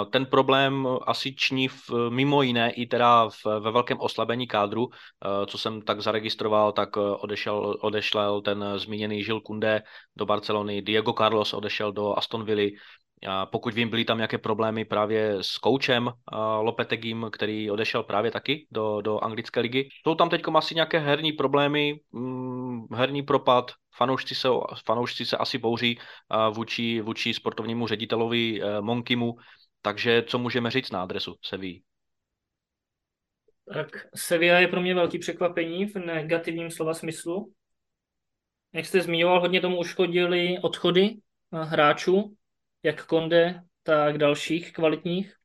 Ten 0.09 0.25
problém 0.25 0.87
asi 1.07 1.35
ční 1.35 1.67
v, 1.67 1.89
mimo 2.09 2.41
jiné 2.41 2.71
i 2.71 2.85
teda 2.85 3.29
v, 3.29 3.45
ve 3.59 3.71
velkém 3.71 3.99
oslabení 3.99 4.47
kádru, 4.47 4.89
co 5.47 5.57
jsem 5.57 5.81
tak 5.81 6.01
zaregistroval, 6.01 6.71
tak 6.71 6.97
odešel, 6.97 7.77
odešel 7.81 8.41
ten 8.41 8.65
zmíněný 8.75 9.23
Žil 9.23 9.41
Kunde 9.41 9.83
do 10.15 10.25
Barcelony, 10.25 10.81
Diego 10.81 11.13
Carlos 11.13 11.53
odešel 11.53 11.91
do 11.91 12.17
Aston 12.17 12.45
Villa, 12.45 12.69
pokud 13.51 13.73
vím, 13.73 13.89
byly 13.89 14.05
tam 14.05 14.17
nějaké 14.17 14.37
problémy 14.37 14.85
právě 14.85 15.37
s 15.41 15.57
koučem 15.57 16.11
Lopetegim, 16.61 17.29
který 17.31 17.71
odešel 17.71 18.03
právě 18.03 18.31
taky 18.31 18.67
do, 18.71 19.01
do 19.01 19.19
anglické 19.19 19.59
ligy. 19.59 19.89
Jsou 20.03 20.15
tam 20.15 20.29
teď 20.29 20.41
asi 20.55 20.75
nějaké 20.75 20.99
herní 20.99 21.31
problémy, 21.31 21.99
mm, 22.11 22.87
herní 22.91 23.21
propad, 23.21 23.71
fanoušci 23.95 24.35
se, 24.35 24.47
fanoušci 24.85 25.25
se 25.25 25.37
asi 25.37 25.57
bouří 25.57 25.99
vůči, 26.51 27.01
vůči 27.01 27.33
sportovnímu 27.33 27.87
ředitelovi 27.87 28.61
Monkimu, 28.81 29.35
takže 29.83 30.23
co 30.23 30.39
můžeme 30.39 30.71
říct 30.71 30.91
na 30.91 31.03
adresu 31.03 31.35
Sevilla? 31.41 31.79
Tak 33.73 34.07
Sevilla 34.15 34.59
je 34.59 34.67
pro 34.67 34.81
mě 34.81 34.95
velký 34.95 35.19
překvapení 35.19 35.85
v 35.85 35.95
negativním 35.95 36.71
slova 36.71 36.93
smyslu. 36.93 37.53
Jak 38.73 38.85
jste 38.85 39.01
zmiňoval, 39.01 39.39
hodně 39.39 39.61
tomu 39.61 39.79
uškodili 39.79 40.59
odchody 40.61 41.15
hráčů, 41.51 42.35
jak 42.83 43.05
Konde, 43.05 43.61
tak 43.83 44.17
dalších 44.17 44.73
kvalitních. 44.73 45.35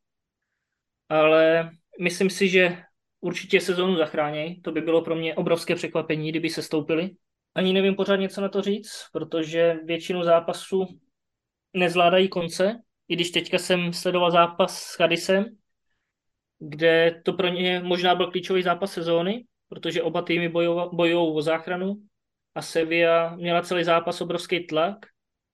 Ale 1.09 1.71
myslím 2.01 2.31
si, 2.31 2.49
že 2.49 2.83
určitě 3.21 3.61
sezónu 3.61 3.97
zachráněj. 3.97 4.61
To 4.61 4.73
by 4.73 4.81
bylo 4.81 5.03
pro 5.03 5.15
mě 5.15 5.35
obrovské 5.35 5.75
překvapení, 5.75 6.31
kdyby 6.31 6.51
se 6.51 6.63
stoupili. 6.63 7.11
Ani 7.55 7.73
nevím 7.73 7.95
pořád 7.95 8.17
něco 8.17 8.41
na 8.41 8.49
to 8.49 8.63
říct, 8.63 9.05
protože 9.13 9.75
většinu 9.85 10.25
zápasů 10.25 11.01
nezvládají 11.73 12.29
konce 12.29 12.83
i 13.09 13.15
když 13.15 13.31
teďka 13.31 13.59
jsem 13.59 13.93
sledoval 13.93 14.31
zápas 14.31 14.83
s 14.83 14.95
Chadisem, 14.95 15.45
kde 16.59 17.23
to 17.25 17.33
pro 17.33 17.49
ně 17.49 17.81
možná 17.81 18.15
byl 18.15 18.31
klíčový 18.31 18.63
zápas 18.63 18.93
sezóny, 18.93 19.45
protože 19.69 20.03
oba 20.03 20.23
týmy 20.23 20.49
bojují 20.93 21.15
o 21.15 21.43
záchranu 21.43 21.97
a 22.55 22.63
Sevilla 22.63 23.37
měla 23.37 23.63
celý 23.63 23.85
zápas 23.85 24.21
obrovský 24.21 24.67
tlak 24.67 24.97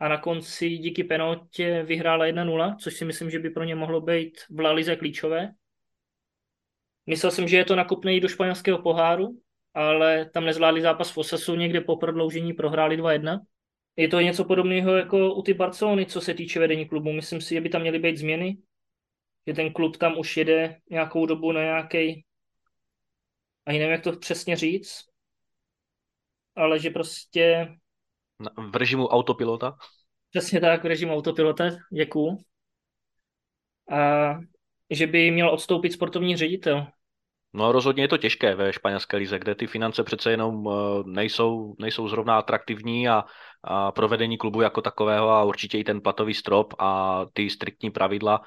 a 0.00 0.08
na 0.08 0.18
konci 0.18 0.68
díky 0.68 1.04
penaltě 1.04 1.82
vyhrála 1.82 2.26
1-0, 2.26 2.76
což 2.76 2.94
si 2.94 3.04
myslím, 3.04 3.30
že 3.30 3.38
by 3.38 3.50
pro 3.50 3.64
ně 3.64 3.75
mohlo 3.75 4.00
být 4.00 4.40
v 4.50 4.61
La 4.61 4.73
Lize 4.73 4.96
klíčové. 4.96 5.50
Myslel 7.06 7.30
jsem, 7.32 7.49
že 7.49 7.56
je 7.56 7.64
to 7.64 7.76
nakupné 7.76 8.20
do 8.20 8.28
španělského 8.28 8.82
poháru, 8.82 9.40
ale 9.75 10.30
tam 10.30 10.44
nezvládli 10.44 10.80
zápas 10.80 11.11
v 11.11 11.18
Osasu, 11.18 11.54
někde 11.54 11.80
po 11.80 11.96
prodloužení 11.96 12.52
prohráli 12.52 12.99
2-1 12.99 13.40
je 13.96 14.08
to 14.08 14.20
něco 14.20 14.44
podobného 14.44 14.96
jako 14.96 15.34
u 15.34 15.42
ty 15.42 15.54
Barcelony, 15.54 16.06
co 16.06 16.20
se 16.20 16.34
týče 16.34 16.60
vedení 16.60 16.88
klubu. 16.88 17.12
Myslím 17.12 17.40
si, 17.40 17.54
že 17.54 17.60
by 17.60 17.68
tam 17.68 17.80
měly 17.80 17.98
být 17.98 18.16
změny, 18.16 18.58
že 19.46 19.54
ten 19.54 19.72
klub 19.72 19.96
tam 19.96 20.18
už 20.18 20.36
jede 20.36 20.80
nějakou 20.90 21.26
dobu 21.26 21.52
na 21.52 21.62
nějaký, 21.62 22.24
ani 23.66 23.78
nevím, 23.78 23.92
jak 23.92 24.02
to 24.02 24.16
přesně 24.16 24.56
říct, 24.56 25.04
ale 26.56 26.78
že 26.78 26.90
prostě... 26.90 27.68
V 28.70 28.76
režimu 28.76 29.06
autopilota? 29.06 29.76
Přesně 30.30 30.60
tak, 30.60 30.84
v 30.84 30.86
režimu 30.86 31.14
autopilota, 31.14 31.64
děkuju. 31.92 32.38
A 33.90 34.34
že 34.90 35.06
by 35.06 35.30
měl 35.30 35.50
odstoupit 35.50 35.92
sportovní 35.92 36.36
ředitel. 36.36 36.86
No 37.56 37.73
rozhodně 37.73 38.02
je 38.02 38.08
to 38.08 38.16
těžké 38.16 38.54
ve 38.54 38.73
španělské 38.73 39.16
lize, 39.16 39.38
kde 39.38 39.54
ty 39.54 39.66
finance 39.66 40.04
přece 40.04 40.30
jenom 40.30 40.68
eh, 40.68 40.73
nejsou, 41.06 41.75
nejsou 41.78 42.08
zrovna 42.08 42.38
atraktivní 42.38 43.08
a, 43.08 43.25
a 43.64 43.92
provedení 43.92 44.38
klubu 44.38 44.61
jako 44.61 44.82
takového 44.82 45.30
a 45.30 45.44
určitě 45.44 45.78
i 45.78 45.84
ten 45.84 46.00
platový 46.00 46.34
strop 46.34 46.75
a 46.78 47.20
ty 47.32 47.50
striktní 47.50 47.90
pravidla 47.90 48.40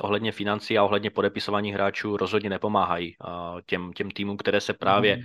ohledně 0.00 0.32
financí 0.32 0.78
a 0.78 0.84
ohledně 0.84 1.10
podepisování 1.10 1.72
hráčů 1.72 2.16
rozhodně 2.16 2.50
nepomáhají 2.50 3.16
eh, 3.20 3.62
těm, 3.66 3.92
těm 3.92 4.10
týmům, 4.10 4.36
které 4.36 4.60
se 4.60 4.72
právě 4.72 5.16
mm. 5.16 5.22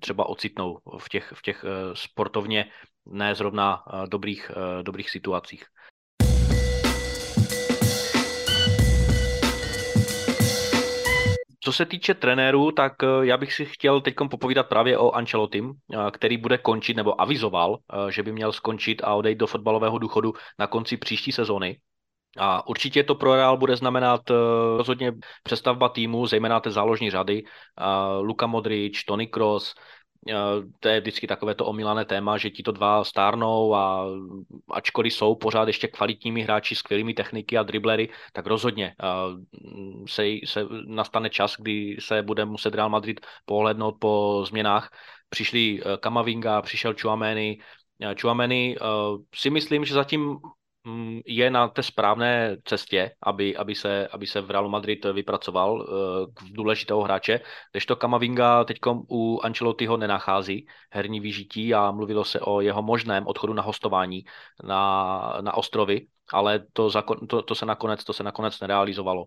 třeba 0.00 0.28
ocitnou 0.28 0.78
v 0.98 1.08
těch, 1.08 1.32
v 1.34 1.42
těch 1.42 1.64
sportovně 1.94 2.66
ne 3.06 3.34
zrovna 3.34 3.82
dobrých, 4.08 4.50
dobrých 4.82 5.10
situacích. 5.10 5.64
Co 11.64 11.72
se 11.72 11.86
týče 11.86 12.14
trenérů, 12.14 12.72
tak 12.72 12.92
eh, 13.02 13.06
já 13.22 13.36
bych 13.36 13.52
si 13.52 13.64
chtěl 13.64 14.00
teď 14.00 14.14
popovídat 14.30 14.68
právě 14.68 14.98
o 14.98 15.12
Ancelotim, 15.12 15.72
eh, 15.72 16.10
který 16.10 16.36
bude 16.36 16.58
končit, 16.58 16.96
nebo 16.96 17.20
avizoval, 17.20 17.78
eh, 17.78 18.12
že 18.12 18.22
by 18.22 18.32
měl 18.32 18.52
skončit 18.52 19.02
a 19.04 19.14
odejít 19.14 19.38
do 19.38 19.46
fotbalového 19.46 19.98
důchodu 19.98 20.32
na 20.58 20.66
konci 20.66 20.96
příští 20.96 21.32
sezóny. 21.32 21.78
A 22.38 22.66
určitě 22.68 23.02
to 23.02 23.14
pro 23.14 23.34
Real 23.34 23.56
bude 23.56 23.76
znamenat 23.76 24.20
rozhodně 24.76 25.12
přestavba 25.42 25.88
týmu, 25.88 26.26
zejména 26.26 26.60
té 26.60 26.70
záložní 26.70 27.10
řady. 27.10 27.42
Luka 28.20 28.46
Modrič, 28.46 29.04
Tony 29.04 29.26
Kroos, 29.26 29.74
to 30.80 30.88
je 30.88 31.00
vždycky 31.00 31.26
takové 31.26 31.54
to 31.54 31.66
omílané 31.66 32.04
téma, 32.04 32.38
že 32.38 32.50
ti 32.50 32.62
to 32.62 32.72
dva 32.72 33.04
stárnou 33.04 33.74
a 33.74 34.06
ačkoliv 34.70 35.14
jsou 35.14 35.34
pořád 35.34 35.68
ještě 35.68 35.88
kvalitními 35.88 36.42
hráči, 36.42 36.74
skvělými 36.74 37.14
techniky 37.14 37.58
a 37.58 37.62
driblery, 37.62 38.08
tak 38.32 38.46
rozhodně 38.46 38.94
se, 40.08 40.24
se 40.44 40.66
nastane 40.86 41.30
čas, 41.30 41.56
kdy 41.58 41.96
se 42.00 42.22
bude 42.22 42.44
muset 42.44 42.74
Real 42.74 42.88
Madrid 42.88 43.20
pohlednout 43.44 43.94
po 43.98 44.44
změnách. 44.48 44.90
Přišli 45.28 45.80
Kamavinga, 46.00 46.62
přišel 46.62 46.94
Chuameni, 47.00 47.58
Chuameni 48.20 48.76
si 49.34 49.50
myslím, 49.50 49.84
že 49.84 49.94
zatím 49.94 50.38
je 51.26 51.50
na 51.50 51.68
té 51.68 51.82
správné 51.82 52.56
cestě, 52.64 53.10
aby, 53.22 53.56
aby, 53.56 53.74
se, 53.74 54.08
aby 54.08 54.26
se 54.26 54.40
v 54.40 54.50
Realu 54.50 54.68
Madrid 54.68 55.04
vypracoval 55.04 55.74
uh, 55.74 55.86
k 56.34 56.52
důležitého 56.52 57.02
hráče, 57.02 57.40
to 57.86 57.96
Kamavinga 57.96 58.64
teď 58.64 58.78
u 59.10 59.40
Ancelottiho 59.40 59.96
nenachází 59.96 60.66
herní 60.90 61.20
vyžití 61.20 61.74
a 61.74 61.90
mluvilo 61.90 62.24
se 62.24 62.40
o 62.40 62.60
jeho 62.60 62.82
možném 62.82 63.26
odchodu 63.26 63.52
na 63.52 63.62
hostování 63.62 64.24
na, 64.64 65.38
na 65.40 65.54
ostrovy, 65.54 66.06
ale 66.32 66.60
to, 66.72 66.90
to, 67.28 67.42
to, 67.42 67.54
se 67.54 67.66
nakonec, 67.66 68.04
to 68.04 68.12
se 68.12 68.22
nakonec 68.22 68.60
nerealizovalo. 68.60 69.24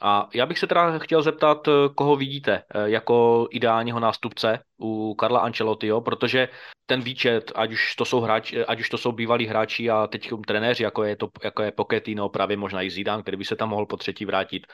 A 0.00 0.28
já 0.34 0.46
bych 0.46 0.58
se 0.58 0.66
teda 0.66 0.98
chtěl 0.98 1.22
zeptat, 1.22 1.68
koho 1.94 2.16
vidíte 2.16 2.62
jako 2.84 3.48
ideálního 3.50 4.00
nástupce 4.00 4.58
u 4.82 5.14
Karla 5.14 5.40
Ancelottiho, 5.40 6.00
protože 6.00 6.48
ten 6.86 7.00
výčet, 7.00 7.52
ať 7.54 7.72
už 7.72 7.96
to 7.96 8.04
jsou 8.04 8.20
hráči, 8.20 8.64
ať 8.64 8.80
už 8.80 8.88
to 8.88 8.98
jsou 8.98 9.12
bývalí 9.12 9.46
hráči 9.46 9.90
a 9.90 10.06
teď 10.06 10.30
trenéři, 10.46 10.82
jako 10.82 11.04
je, 11.04 11.16
to, 11.16 11.28
jako 11.44 11.62
je 11.62 11.72
Pochettino, 11.72 12.28
právě 12.28 12.56
možná 12.56 12.82
i 12.82 12.90
Zidane, 12.90 13.22
který 13.22 13.36
by 13.36 13.44
se 13.44 13.56
tam 13.56 13.68
mohl 13.68 13.86
po 13.86 13.96
třetí 13.96 14.24
vrátit. 14.24 14.66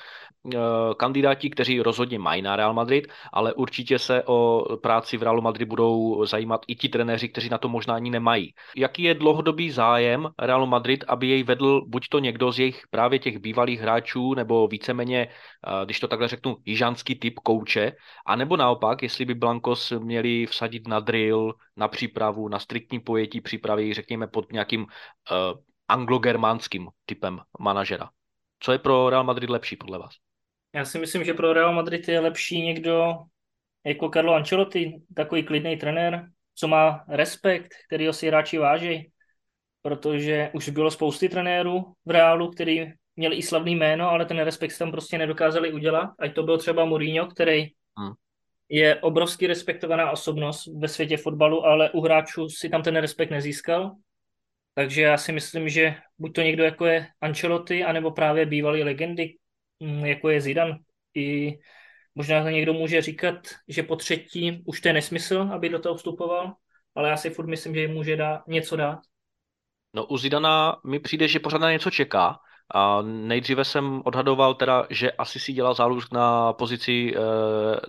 Eh, 0.55 0.59
kandidáti, 0.97 1.51
kteří 1.51 1.81
rozhodně 1.81 2.19
mají 2.19 2.43
na 2.43 2.57
Real 2.57 2.75
Madrid, 2.75 3.09
ale 3.33 3.55
určitě 3.55 3.99
se 3.99 4.23
o 4.27 4.65
práci 4.83 5.17
v 5.17 5.23
Realu 5.23 5.43
Madrid 5.43 5.69
budou 5.69 6.27
zajímat 6.27 6.61
i 6.69 6.75
ti 6.77 6.89
trenéři, 6.89 7.29
kteří 7.29 7.49
na 7.49 7.59
to 7.59 7.69
možná 7.69 7.95
ani 7.95 8.11
nemají. 8.11 8.55
Jaký 8.77 9.03
je 9.03 9.15
dlouhodobý 9.15 9.71
zájem 9.71 10.29
Realu 10.39 10.67
Madrid, 10.67 11.05
aby 11.09 11.29
jej 11.29 11.43
vedl 11.43 11.83
buď 11.87 12.09
to 12.09 12.19
někdo 12.19 12.53
z 12.53 12.59
jejich 12.59 12.83
právě 12.91 13.19
těch 13.19 13.39
bývalých 13.39 13.81
hráčů, 13.81 14.35
nebo 14.35 14.69
víceméně, 14.69 15.14
eh, 15.23 15.85
když 15.85 16.01
to 16.01 16.09
takhle 16.09 16.29
řeknu, 16.29 16.57
jižanský 16.65 17.15
typ 17.15 17.39
kouče, 17.39 17.93
anebo 18.27 18.57
naopak, 18.57 19.03
jestli 19.03 19.25
by 19.25 19.35
Blancos 19.35 19.93
měli 19.99 20.47
vsadit 20.47 20.89
na 20.89 21.01
drill, 21.01 21.55
na 21.77 21.89
přípravu, 21.89 22.49
na 22.49 22.59
striktní 22.59 23.01
pojetí 23.01 23.41
přípravy, 23.41 23.95
řekněme 23.95 24.27
pod 24.27 24.53
nějakým 24.53 24.81
uh, 24.83 24.89
anglogermánským 25.89 26.89
typem 27.07 27.41
manažera. 27.59 28.11
Co 28.61 28.73
je 28.73 28.79
pro 28.79 29.11
Real 29.11 29.25
Madrid 29.25 29.51
lepší 29.51 29.77
podle 29.77 29.99
vás? 29.99 30.13
Já 30.75 30.85
si 30.85 30.99
myslím, 30.99 31.25
že 31.25 31.35
pro 31.35 31.53
Real 31.53 31.75
Madrid 31.75 32.09
je 32.09 32.21
lepší 32.21 32.63
někdo 32.63 33.13
jako 33.85 34.09
Carlo 34.09 34.35
Ancelotti, 34.35 35.03
takový 35.17 35.43
klidný 35.43 35.77
trenér, 35.77 36.29
co 36.55 36.69
má 36.69 37.05
respekt, 37.09 37.75
který 37.87 38.13
si 38.13 38.27
hráči 38.27 38.59
váží, 38.59 39.13
protože 39.83 40.51
už 40.55 40.69
bylo 40.69 40.91
spousty 40.91 41.29
trenérů 41.29 41.93
v 42.05 42.11
Reálu, 42.11 42.51
který 42.51 42.87
měli 43.17 43.37
i 43.37 43.43
slavný 43.43 43.75
jméno, 43.75 44.09
ale 44.09 44.27
ten 44.27 44.39
respekt 44.39 44.79
tam 44.79 44.91
prostě 44.91 45.19
nedokázali 45.19 45.73
udělat. 45.73 46.11
Ať 46.19 46.35
to 46.35 46.43
byl 46.43 46.59
třeba 46.59 46.85
Mourinho, 46.85 47.27
který 47.27 47.67
hmm 47.99 48.15
je 48.69 49.01
obrovský 49.01 49.47
respektovaná 49.47 50.11
osobnost 50.11 50.67
ve 50.79 50.89
světě 50.89 51.17
fotbalu, 51.17 51.65
ale 51.65 51.91
u 51.91 52.01
hráčů 52.01 52.49
si 52.49 52.69
tam 52.69 52.83
ten 52.83 52.97
respekt 52.97 53.31
nezískal. 53.31 53.97
Takže 54.75 55.03
já 55.03 55.17
si 55.17 55.33
myslím, 55.33 55.69
že 55.69 55.95
buď 56.19 56.35
to 56.35 56.41
někdo 56.41 56.65
jako 56.65 56.87
je 56.87 57.07
Ancelotti, 57.21 57.85
anebo 57.85 58.11
právě 58.11 58.47
bývalý 58.47 58.83
legendy, 58.83 59.35
mm, 59.81 60.05
jako 60.05 60.29
je 60.29 60.41
Zidane. 60.41 60.79
I 61.15 61.59
možná 62.15 62.43
to 62.43 62.49
někdo 62.49 62.73
může 62.73 63.03
říkat, 63.03 63.35
že 63.69 63.83
po 63.83 63.97
třetí 63.97 64.63
už 64.67 64.81
to 64.81 64.89
je 64.89 64.95
nesmysl, 64.95 65.49
aby 65.53 65.69
do 65.69 65.79
toho 65.79 65.95
vstupoval, 65.95 66.55
ale 66.95 67.09
já 67.09 67.17
si 67.17 67.31
furt 67.31 67.47
myslím, 67.47 67.75
že 67.75 67.81
jim 67.81 67.93
může 67.93 68.17
dát, 68.17 68.47
něco 68.49 68.77
dát. 68.77 68.99
No 69.95 70.07
u 70.07 70.19
Zidana 70.19 70.81
mi 70.85 71.01
přijde, 71.01 71.29
že 71.29 71.41
pořád 71.41 71.59
na 71.59 71.73
něco 71.73 71.91
čeká, 71.91 72.39
a 72.71 73.03
nejdříve 73.03 73.65
jsem 73.65 74.03
odhadoval 74.05 74.55
teda, 74.55 74.87
že 74.91 75.13
asi 75.13 75.41
si 75.41 75.53
dělal 75.53 75.75
zálusk 75.75 76.13
na 76.13 76.53
pozici 76.53 77.15
e, 77.17 77.21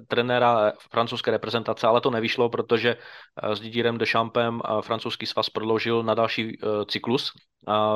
trenéra 0.08 0.74
francouzské 0.92 1.32
reprezentace, 1.32 1.88
ale 1.88 2.02
to 2.02 2.12
nevyšlo, 2.12 2.50
protože 2.50 2.98
e, 3.44 3.56
s 3.56 3.60
Didierem 3.60 3.98
Champem 4.06 4.62
e, 4.66 4.82
francouzský 4.82 5.26
svaz 5.26 5.50
prodloužil 5.50 6.04
na 6.04 6.14
další 6.14 6.42
e, 6.50 6.86
cyklus. 6.86 7.32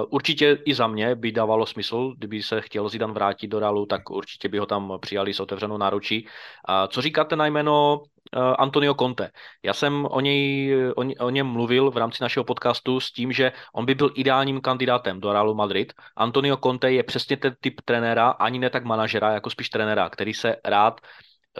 Určitě 0.09 0.57
i 0.65 0.73
za 0.73 0.87
mě 0.87 1.15
by 1.15 1.31
dávalo 1.31 1.65
smysl, 1.65 2.13
kdyby 2.17 2.43
se 2.43 2.61
chtěl 2.61 2.89
Zidane 2.89 3.13
vrátit 3.13 3.47
do 3.47 3.59
Realu, 3.59 3.85
tak 3.85 4.09
určitě 4.09 4.49
by 4.49 4.57
ho 4.57 4.65
tam 4.65 4.93
přijali 5.01 5.33
s 5.33 5.39
otevřenou 5.39 5.77
náručí. 5.77 6.27
A 6.65 6.87
co 6.87 7.01
říkáte 7.01 7.35
na 7.35 7.45
jméno 7.45 8.01
Eh, 8.35 8.39
Antonio 8.39 8.93
Conte. 8.93 9.31
Já 9.63 9.73
jsem 9.73 10.05
o, 10.05 10.19
něj, 10.21 10.75
o, 10.95 11.25
o 11.25 11.29
něm 11.29 11.47
mluvil 11.47 11.91
v 11.91 11.97
rámci 11.97 12.23
našeho 12.23 12.43
podcastu 12.43 12.99
s 12.99 13.11
tím, 13.11 13.31
že 13.31 13.51
on 13.73 13.85
by 13.85 13.95
byl 13.95 14.11
ideálním 14.15 14.61
kandidátem 14.61 15.19
do 15.19 15.33
Realu 15.33 15.55
Madrid. 15.55 15.93
Antonio 16.15 16.57
Conte 16.57 16.91
je 16.91 17.03
přesně 17.03 17.37
ten 17.37 17.55
typ 17.59 17.81
trenéra, 17.85 18.29
ani 18.29 18.59
ne 18.59 18.69
tak 18.69 18.85
manažera, 18.85 19.31
jako 19.31 19.49
spíš 19.49 19.69
trenéra, 19.69 20.09
který 20.09 20.33
se 20.33 20.55
rád 20.65 21.01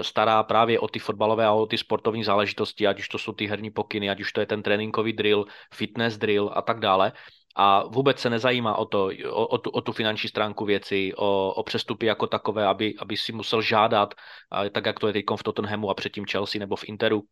stará 0.02 0.44
právě 0.44 0.80
o 0.80 0.88
ty 0.88 1.00
fotbalové 1.00 1.46
a 1.46 1.52
o 1.52 1.66
ty 1.66 1.78
sportovní 1.78 2.24
záležitosti, 2.24 2.88
ať 2.88 3.00
už 3.00 3.10
to 3.10 3.18
jsou 3.18 3.34
ty 3.34 3.46
herní 3.46 3.72
pokyny, 3.72 4.10
ať 4.10 4.22
už 4.22 4.32
to 4.32 4.40
je 4.40 4.46
ten 4.46 4.64
tréninkový 4.64 5.14
drill, 5.14 5.46
fitness 5.74 6.18
drill 6.18 6.52
a 6.54 6.62
tak 6.62 6.80
dále 6.80 7.12
a 7.60 7.84
vůbec 7.88 8.20
se 8.20 8.30
nezajímá 8.30 8.76
o, 8.76 8.86
to, 8.86 9.10
o, 9.30 9.48
o, 9.48 9.58
tu, 9.58 9.70
o 9.70 9.82
tu 9.82 9.92
finanční 9.92 10.30
stránku 10.30 10.66
věci, 10.66 11.14
o, 11.18 11.54
o 11.54 11.64
přestupy 11.64 12.06
jako 12.06 12.28
takové, 12.28 12.68
aby, 12.68 12.96
aby 13.00 13.18
si 13.18 13.32
musel 13.32 13.62
žádat, 13.62 14.14
tak 14.72 14.86
jak 14.86 15.00
to 15.00 15.08
je 15.08 15.14
teď 15.14 15.26
v 15.36 15.44
Tottenhamu 15.44 15.90
a 15.90 15.94
předtím 15.94 16.26
Chelsea 16.26 16.60
nebo 16.60 16.76
v 16.76 16.84
Interu, 16.84 17.24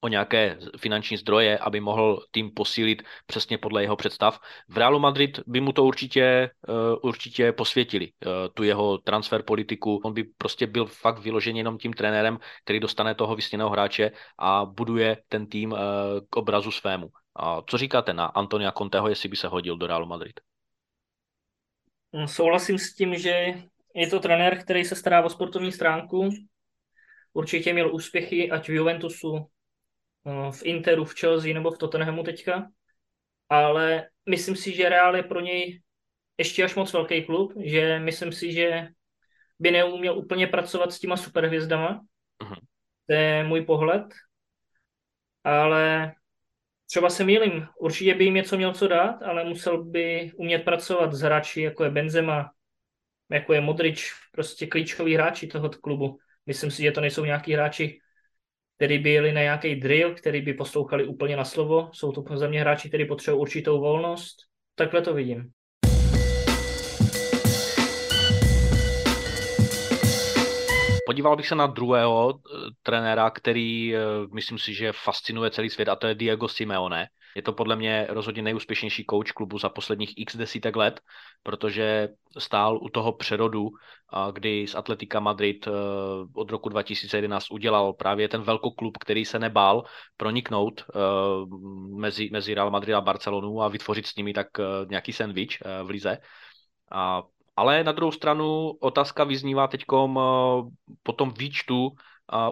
o 0.00 0.08
nějaké 0.08 0.58
finanční 0.76 1.16
zdroje, 1.16 1.58
aby 1.58 1.80
mohl 1.80 2.26
tým 2.30 2.50
posílit 2.50 3.02
přesně 3.26 3.58
podle 3.58 3.82
jeho 3.82 3.96
představ. 3.96 4.40
V 4.68 4.78
Realu 4.78 4.98
Madrid 4.98 5.40
by 5.46 5.60
mu 5.60 5.72
to 5.72 5.84
určitě, 5.84 6.50
určitě 7.02 7.52
posvětili, 7.52 8.12
tu 8.54 8.62
jeho 8.62 8.98
transfer 8.98 9.42
politiku. 9.42 10.00
On 10.04 10.14
by 10.14 10.24
prostě 10.38 10.66
byl 10.66 10.86
fakt 10.86 11.18
vyložen 11.18 11.56
jenom 11.56 11.78
tím 11.78 11.92
trenérem, 11.92 12.38
který 12.64 12.80
dostane 12.80 13.14
toho 13.14 13.36
vysněného 13.36 13.70
hráče 13.70 14.10
a 14.38 14.64
buduje 14.64 15.16
ten 15.28 15.46
tým 15.46 15.76
k 16.30 16.36
obrazu 16.36 16.70
svému. 16.70 17.08
A 17.36 17.62
co 17.66 17.78
říkáte 17.78 18.12
na 18.12 18.26
Antonia 18.26 18.72
Conteho, 18.72 19.08
jestli 19.08 19.28
by 19.28 19.36
se 19.36 19.48
hodil 19.48 19.76
do 19.76 19.86
Realu 19.86 20.06
Madrid? 20.06 20.40
Mm, 22.12 22.28
souhlasím 22.28 22.78
s 22.78 22.94
tím, 22.94 23.14
že 23.14 23.54
je 23.94 24.06
to 24.10 24.20
trenér, 24.20 24.62
který 24.62 24.84
se 24.84 24.96
stará 24.96 25.24
o 25.24 25.30
sportovní 25.30 25.72
stránku. 25.72 26.30
Určitě 27.32 27.72
měl 27.72 27.94
úspěchy, 27.94 28.50
ať 28.50 28.68
v 28.68 28.72
Juventusu, 28.72 29.36
eh, 29.36 29.57
v 30.50 30.62
Interu, 30.64 31.04
v 31.04 31.14
Chelsea 31.20 31.54
nebo 31.54 31.70
v 31.70 31.78
Tottenhamu 31.78 32.22
teďka. 32.22 32.70
Ale 33.48 34.08
myslím 34.28 34.56
si, 34.56 34.74
že 34.74 34.88
Real 34.88 35.16
je 35.16 35.22
pro 35.22 35.40
něj 35.40 35.82
ještě 36.38 36.64
až 36.64 36.74
moc 36.74 36.92
velký 36.92 37.24
klub, 37.24 37.52
že 37.64 37.98
myslím 37.98 38.32
si, 38.32 38.52
že 38.52 38.88
by 39.58 39.70
neuměl 39.70 40.18
úplně 40.18 40.46
pracovat 40.46 40.92
s 40.92 40.98
těma 40.98 41.16
superhvězdama. 41.16 42.00
Uh-huh. 42.42 42.58
To 43.06 43.12
je 43.14 43.44
můj 43.44 43.64
pohled. 43.64 44.04
Ale 45.44 46.14
třeba 46.86 47.10
se 47.10 47.24
mýlím, 47.24 47.66
určitě 47.80 48.14
by 48.14 48.24
jim 48.24 48.34
něco 48.34 48.56
měl 48.56 48.72
co 48.72 48.88
dát, 48.88 49.22
ale 49.22 49.44
musel 49.44 49.84
by 49.84 50.32
umět 50.36 50.58
pracovat 50.58 51.12
s 51.12 51.20
hráči, 51.20 51.62
jako 51.62 51.84
je 51.84 51.90
Benzema, 51.90 52.52
jako 53.30 53.52
je 53.52 53.60
Modrič, 53.60 54.12
prostě 54.32 54.66
klíčoví 54.66 55.14
hráči 55.14 55.46
tohoto 55.46 55.78
klubu. 55.78 56.18
Myslím 56.46 56.70
si, 56.70 56.82
že 56.82 56.92
to 56.92 57.00
nejsou 57.00 57.24
nějaký 57.24 57.52
hráči, 57.52 58.00
kteří 58.78 58.98
by 58.98 59.10
jeli 59.10 59.32
na 59.32 59.40
nějaký 59.40 59.74
drill, 59.74 60.14
který 60.14 60.40
by 60.40 60.54
poslouchali 60.54 61.06
úplně 61.06 61.36
na 61.36 61.44
slovo. 61.44 61.90
Jsou 61.92 62.12
to 62.12 62.36
za 62.36 62.48
mě 62.48 62.60
hráči, 62.60 62.88
kteří 62.88 63.04
potřebují 63.04 63.40
určitou 63.40 63.80
volnost. 63.80 64.36
Takhle 64.74 65.02
to 65.02 65.14
vidím. 65.14 65.50
Podíval 71.06 71.36
bych 71.36 71.46
se 71.48 71.54
na 71.54 71.66
druhého 71.66 72.34
eh, 72.34 72.70
trenéra, 72.82 73.30
který 73.30 73.96
eh, 73.96 74.00
myslím 74.34 74.58
si, 74.58 74.74
že 74.74 74.92
fascinuje 74.92 75.50
celý 75.50 75.70
svět 75.70 75.88
a 75.88 75.96
to 75.96 76.06
je 76.06 76.14
Diego 76.14 76.48
Simeone. 76.48 77.06
Je 77.38 77.42
to 77.42 77.52
podle 77.52 77.76
mě 77.76 78.06
rozhodně 78.10 78.42
nejúspěšnější 78.42 79.04
coach 79.10 79.32
klubu 79.32 79.58
za 79.58 79.68
posledních 79.68 80.18
x 80.18 80.36
desítek 80.36 80.76
let, 80.76 81.00
protože 81.42 82.08
stál 82.38 82.78
u 82.82 82.88
toho 82.88 83.12
přerodu, 83.12 83.68
kdy 84.32 84.66
z 84.66 84.74
Atletika 84.74 85.20
Madrid 85.20 85.66
eh, 85.66 85.70
od 86.34 86.50
roku 86.50 86.68
2011 86.68 87.50
udělal 87.50 87.92
právě 87.92 88.28
ten 88.28 88.42
velkoklub, 88.42 88.98
který 88.98 89.24
se 89.24 89.38
nebál 89.38 89.84
proniknout 90.16 90.84
mezi, 91.96 92.28
mezi 92.32 92.54
Real 92.54 92.70
Madrid 92.70 92.94
a 92.94 93.00
Barcelonu 93.00 93.62
a 93.62 93.68
vytvořit 93.68 94.06
s 94.06 94.16
nimi 94.16 94.32
tak 94.32 94.46
nějaký 94.90 95.12
sandwich 95.12 95.62
v 95.82 95.90
lize. 95.90 96.18
A 96.92 97.22
ale 97.58 97.84
na 97.84 97.92
druhou 97.92 98.12
stranu 98.12 98.70
otázka 98.70 99.24
vyznívá 99.24 99.66
teď 99.66 99.80
eh, 99.80 99.94
po 101.02 101.12
tom 101.12 101.32
výčtu 101.38 101.90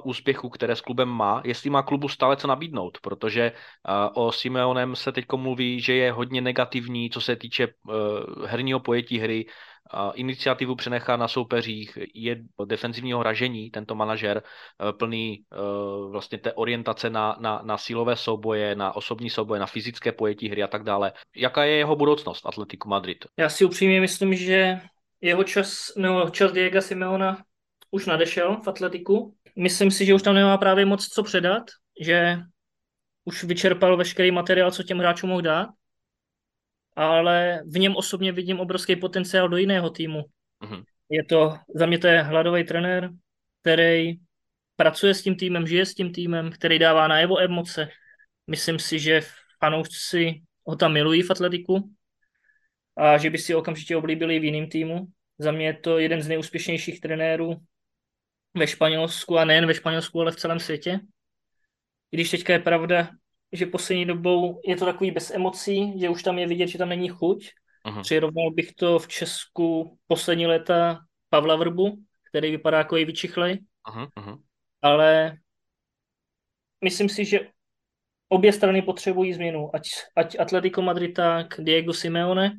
úspěchu, 0.03 0.49
které 0.49 0.77
s 0.77 0.81
klubem 0.81 1.09
má, 1.09 1.43
jestli 1.45 1.71
má 1.71 1.83
klubu 1.83 2.09
stále 2.09 2.37
co 2.37 2.49
nabídnout, 2.49 2.99
protože 3.03 3.53
o 4.15 4.33
Simeonem 4.33 4.97
se 4.97 5.12
teď 5.12 5.25
mluví, 5.37 5.81
že 5.81 5.95
je 5.95 6.12
hodně 6.12 6.41
negativní, 6.41 7.11
co 7.11 7.21
se 7.21 7.37
týče 7.37 7.69
herního 8.47 8.81
pojetí 8.81 9.19
hry, 9.19 9.47
iniciativu 10.15 10.75
přenechá 10.75 11.17
na 11.17 11.29
soupeřích, 11.29 11.99
je 12.15 12.37
defenzivního 12.65 13.23
ražení, 13.23 13.71
tento 13.71 13.95
manažer, 13.95 14.43
plný 14.99 15.45
vlastně 16.11 16.39
té 16.39 16.53
orientace 16.53 17.11
na, 17.11 17.37
na, 17.41 17.61
na 17.65 17.79
sílové 17.79 18.17
souboje, 18.17 18.75
na 18.75 18.97
osobní 18.97 19.31
souboje, 19.31 19.61
na 19.61 19.67
fyzické 19.67 20.12
pojetí 20.12 20.49
hry 20.49 20.62
a 20.62 20.67
tak 20.67 20.83
dále. 20.83 21.12
Jaká 21.37 21.65
je 21.65 21.77
jeho 21.77 21.97
budoucnost 21.97 22.47
Atletiku 22.47 22.89
Madrid? 22.89 23.25
Já 23.37 23.49
si 23.49 23.65
upřímně 23.65 24.01
myslím, 24.01 24.35
že 24.35 24.81
jeho 25.21 25.45
čas, 25.45 25.93
no, 25.97 26.31
čas 26.31 26.53
Diego 26.53 26.83
Simeona 26.83 27.39
už 27.91 28.07
nadešel 28.07 28.57
v 28.65 28.69
atletiku. 28.69 29.36
Myslím 29.57 29.90
si, 29.90 30.07
že 30.07 30.14
už 30.14 30.23
tam 30.23 30.35
nemá 30.35 30.59
právě 30.59 30.85
moc 30.85 31.09
co 31.09 31.23
předat, 31.23 31.62
že 32.01 32.38
už 33.25 33.45
vyčerpal 33.45 33.97
veškerý 33.97 34.31
materiál, 34.31 34.71
co 34.71 34.83
těm 34.83 34.99
hráčům 34.99 35.31
mohl 35.31 35.42
dát, 35.42 35.69
ale 36.97 37.62
v 37.66 37.79
něm 37.79 37.97
osobně 37.97 38.33
vidím 38.33 38.61
obrovský 38.61 38.97
potenciál 38.97 39.49
do 39.49 39.57
jiného 39.57 39.90
týmu. 39.90 40.25
Mm-hmm. 40.62 40.85
Je 41.11 41.25
to, 41.25 41.59
za 41.75 41.87
mě 41.87 41.99
to 41.99 42.07
je 42.07 42.23
hladový 42.23 42.64
trenér, 42.64 43.11
který 43.61 44.14
pracuje 44.77 45.14
s 45.14 45.23
tím 45.23 45.37
týmem, 45.37 45.66
žije 45.66 45.87
s 45.87 45.95
tím 45.95 46.12
týmem, 46.12 46.51
který 46.51 46.79
dává 46.79 47.09
najevo 47.09 47.40
emoce. 47.40 47.88
Myslím 48.47 48.79
si, 48.79 48.99
že 48.99 49.21
fanoušci 49.61 50.42
ho 50.66 50.77
tam 50.77 50.92
milují 50.92 51.23
v 51.23 51.31
atletiku 51.31 51.90
a 52.97 53.19
že 53.19 53.31
by 53.31 53.38
si 53.38 53.55
okamžitě 53.55 53.97
oblíbili 53.97 54.38
v 54.38 54.45
jiném 54.45 54.69
týmu. 54.69 55.07
Za 55.38 55.53
mě 55.53 55.66
je 55.66 55.75
to 55.75 55.99
jeden 55.99 56.23
z 56.23 56.29
nejúspěšnějších 56.29 57.01
trenérů 57.01 57.57
ve 58.57 58.66
Španělsku 58.66 59.38
a 59.38 59.45
nejen 59.45 59.66
ve 59.66 59.75
Španělsku, 59.75 60.21
ale 60.21 60.33
v 60.33 60.37
celém 60.37 60.61
světě. 60.61 61.01
I 62.12 62.16
když 62.16 62.31
teďka 62.31 62.53
je 62.53 62.59
pravda, 62.59 63.09
že 63.53 63.66
poslední 63.66 64.05
dobou 64.05 64.61
je 64.64 64.77
to 64.77 64.85
takový 64.85 65.11
bez 65.11 65.31
emocí, 65.31 66.01
že 66.01 66.09
už 66.09 66.23
tam 66.23 66.38
je 66.38 66.47
vidět, 66.47 66.66
že 66.66 66.79
tam 66.79 66.88
není 66.88 67.09
chuť. 67.09 67.51
Uh-huh. 67.87 68.03
Přirovnal 68.03 68.51
bych 68.51 68.73
to 68.73 68.99
v 68.99 69.09
Česku 69.09 69.99
poslední 70.07 70.47
léta 70.47 70.99
Pavla 71.29 71.57
Vrbu, 71.57 71.99
který 72.29 72.51
vypadá 72.51 72.79
jako 72.79 72.97
i 72.97 73.05
vyčichlej. 73.05 73.59
Uh-huh. 73.88 74.42
Ale 74.83 75.37
myslím 76.85 77.09
si, 77.09 77.25
že 77.25 77.40
obě 78.29 78.53
strany 78.53 78.83
potřebují 78.83 79.33
změnu, 79.33 79.71
ať, 79.77 79.88
ať 80.16 80.38
Atletico 80.38 80.83
Madrid, 80.83 81.14
tak 81.14 81.47
Diego 81.59 81.92
Simeone. 81.92 82.53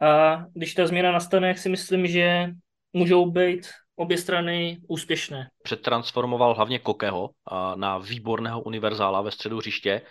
A 0.00 0.36
když 0.54 0.74
ta 0.74 0.86
změna 0.86 1.12
nastane, 1.12 1.56
si 1.56 1.68
myslím, 1.68 2.06
že 2.06 2.50
můžou 2.92 3.30
být 3.30 3.68
obě 3.96 4.18
strany 4.18 4.78
úspěšné. 4.88 5.48
Předtransformoval 5.62 6.54
hlavně 6.54 6.78
Kokeho 6.78 7.30
na 7.74 7.98
výborného 7.98 8.62
univerzála 8.62 9.22
ve 9.22 9.30
středu 9.30 9.56
hřiště 9.56 10.02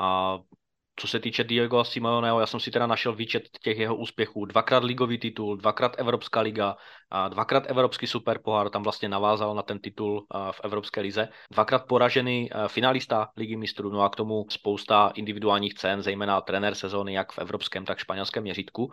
a 0.00 0.38
co 0.96 1.08
se 1.08 1.20
týče 1.20 1.44
Diego 1.44 1.84
Simeoneho, 1.84 2.40
já 2.40 2.46
jsem 2.46 2.60
si 2.60 2.70
teda 2.70 2.86
našel 2.86 3.14
výčet 3.14 3.42
těch 3.62 3.78
jeho 3.78 3.96
úspěchů. 3.96 4.44
Dvakrát 4.44 4.84
ligový 4.84 5.18
titul, 5.18 5.56
dvakrát 5.56 5.98
Evropská 5.98 6.40
liga, 6.40 6.76
a 7.10 7.28
dvakrát 7.28 7.70
Evropský 7.70 8.06
superpohár, 8.06 8.70
tam 8.70 8.82
vlastně 8.82 9.08
navázal 9.08 9.54
na 9.54 9.62
ten 9.62 9.78
titul 9.78 10.26
v 10.50 10.60
Evropské 10.64 11.00
lize. 11.00 11.28
Dvakrát 11.50 11.86
poražený 11.88 12.50
finalista 12.66 13.28
ligy 13.36 13.56
mistrů, 13.56 13.90
no 13.90 14.02
a 14.02 14.08
k 14.08 14.16
tomu 14.16 14.46
spousta 14.50 15.12
individuálních 15.14 15.74
cen, 15.74 16.02
zejména 16.02 16.40
trenér 16.40 16.74
sezóny 16.74 17.14
jak 17.14 17.32
v 17.32 17.38
evropském, 17.38 17.84
tak 17.84 17.98
španělském 17.98 18.42
měřítku. 18.42 18.92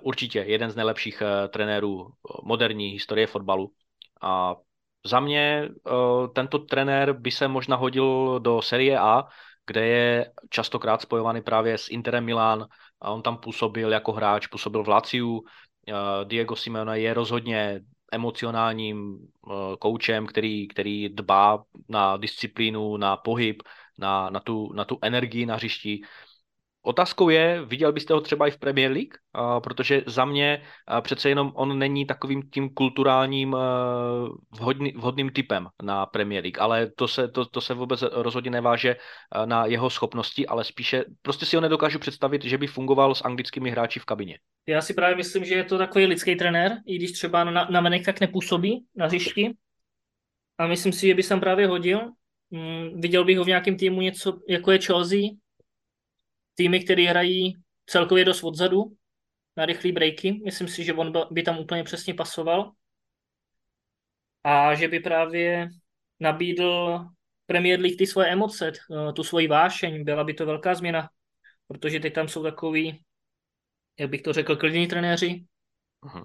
Určitě 0.00 0.38
jeden 0.38 0.70
z 0.70 0.76
nejlepších 0.76 1.22
trenérů 1.48 2.06
moderní 2.42 2.88
historie 2.88 3.26
fotbalu. 3.26 3.72
A 4.22 4.56
za 5.06 5.20
mě 5.20 5.68
tento 6.34 6.58
trenér 6.58 7.12
by 7.12 7.30
se 7.30 7.48
možná 7.48 7.76
hodil 7.76 8.40
do 8.40 8.62
série 8.62 8.98
A, 8.98 9.24
kde 9.66 9.86
je 9.86 10.32
častokrát 10.50 11.02
spojovaný 11.02 11.42
právě 11.42 11.78
s 11.78 11.88
Interem 11.88 12.24
Milan 12.24 12.66
a 13.00 13.10
on 13.10 13.22
tam 13.22 13.36
působil 13.36 13.92
jako 13.92 14.12
hráč, 14.12 14.46
působil 14.46 14.84
v 14.84 14.88
Laciu. 14.88 15.40
Eh, 15.88 15.92
Diego 16.24 16.56
Simeone 16.56 17.00
je 17.00 17.14
rozhodně 17.14 17.80
emocionálním 18.12 19.16
eh, 19.16 19.76
koučem, 19.78 20.26
který, 20.26 20.68
který 20.68 21.08
dbá 21.08 21.64
na 21.88 22.16
disciplínu, 22.16 22.96
na 22.96 23.16
pohyb, 23.16 23.62
na, 23.98 24.30
na, 24.30 24.40
tu, 24.40 24.72
na 24.72 24.84
tu 24.84 24.98
energii 25.02 25.46
na 25.46 25.54
hřišti. 25.56 26.00
Otázkou 26.82 27.28
je, 27.28 27.64
viděl 27.64 27.92
byste 27.92 28.14
ho 28.14 28.20
třeba 28.20 28.46
i 28.46 28.50
v 28.50 28.58
Premier 28.58 28.92
League, 28.92 29.14
protože 29.62 30.02
za 30.06 30.24
mě 30.24 30.62
přece 31.00 31.28
jenom 31.28 31.52
on 31.54 31.78
není 31.78 32.06
takovým 32.06 32.42
tím 32.50 32.74
kulturálním 32.74 33.56
vhodný, 34.58 34.92
vhodným 34.92 35.30
typem 35.30 35.68
na 35.82 36.06
Premier 36.06 36.42
League, 36.42 36.60
ale 36.60 36.90
to 36.96 37.08
se, 37.08 37.28
to, 37.28 37.44
to 37.44 37.60
se 37.60 37.74
vůbec 37.74 38.04
rozhodně 38.12 38.50
neváže 38.50 38.96
na 39.44 39.66
jeho 39.66 39.90
schopnosti, 39.90 40.46
ale 40.46 40.64
spíše 40.64 41.04
prostě 41.22 41.46
si 41.46 41.56
ho 41.56 41.62
nedokážu 41.62 41.98
představit, 41.98 42.44
že 42.44 42.58
by 42.58 42.66
fungoval 42.66 43.14
s 43.14 43.24
anglickými 43.24 43.70
hráči 43.70 44.00
v 44.00 44.04
kabině. 44.04 44.38
Já 44.66 44.82
si 44.82 44.94
právě 44.94 45.16
myslím, 45.16 45.44
že 45.44 45.54
je 45.54 45.64
to 45.64 45.78
takový 45.78 46.06
lidský 46.06 46.36
trenér, 46.36 46.72
i 46.86 46.96
když 46.96 47.12
třeba 47.12 47.44
na, 47.44 47.68
na 47.70 47.80
menek 47.80 48.04
tak 48.04 48.20
nepůsobí 48.20 48.84
na 48.96 49.06
hřišti. 49.06 49.52
A 50.58 50.66
myslím 50.66 50.92
si, 50.92 51.06
že 51.06 51.14
by 51.14 51.22
se 51.22 51.36
právě 51.36 51.66
hodil. 51.66 52.00
Mm, 52.50 53.00
viděl 53.00 53.24
bych 53.24 53.38
ho 53.38 53.44
v 53.44 53.48
nějakém 53.48 53.76
týmu 53.76 54.00
něco, 54.00 54.38
jako 54.48 54.72
je 54.72 54.78
Chelsea, 54.78 55.20
týmy, 56.60 56.84
které 56.84 57.02
hrají 57.02 57.56
celkově 57.86 58.24
dost 58.24 58.44
odzadu 58.44 58.96
na 59.56 59.66
rychlé 59.66 59.92
breaky. 59.92 60.40
Myslím 60.44 60.68
si, 60.68 60.84
že 60.84 60.92
on 60.92 61.12
by 61.30 61.42
tam 61.42 61.58
úplně 61.58 61.84
přesně 61.84 62.14
pasoval. 62.14 62.72
A 64.44 64.74
že 64.74 64.88
by 64.88 65.00
právě 65.00 65.68
nabídl 66.20 67.00
Premier 67.46 67.80
League 67.80 67.96
ty 67.98 68.06
svoje 68.06 68.28
emoce, 68.28 68.72
eh, 68.72 69.12
tu 69.12 69.24
svoji 69.24 69.48
vášeň, 69.48 70.04
byla 70.04 70.24
by 70.24 70.34
to 70.34 70.46
velká 70.46 70.74
změna, 70.74 71.08
protože 71.68 72.00
teď 72.00 72.14
tam 72.14 72.28
jsou 72.28 72.42
takový, 72.42 73.00
jak 73.98 74.10
bych 74.10 74.22
to 74.22 74.32
řekl, 74.32 74.56
klidní 74.56 74.86
trenéři. 74.86 75.44
Uh-huh. 76.04 76.24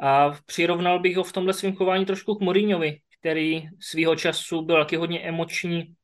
A 0.00 0.30
přirovnal 0.46 0.98
bych 0.98 1.16
ho 1.16 1.24
v 1.24 1.32
tomhle 1.32 1.54
svém 1.54 1.76
chování 1.76 2.06
trošku 2.06 2.34
k 2.34 2.40
Mourinhovi, 2.40 3.00
který 3.20 3.68
svýho 3.80 4.16
času 4.16 4.62
byl 4.62 4.82
taky 4.82 4.96
hodně 4.96 5.20
emoční, 5.22 5.94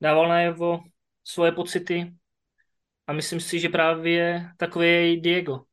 dával 0.00 0.28
najevo 0.28 0.80
svoje 1.24 1.52
pocity, 1.52 2.12
a 3.06 3.12
myslím 3.12 3.40
si, 3.40 3.60
že 3.60 3.68
právě 3.68 4.48
takový 4.56 4.86
je 4.86 5.12
i 5.12 5.20
Diego. 5.20 5.64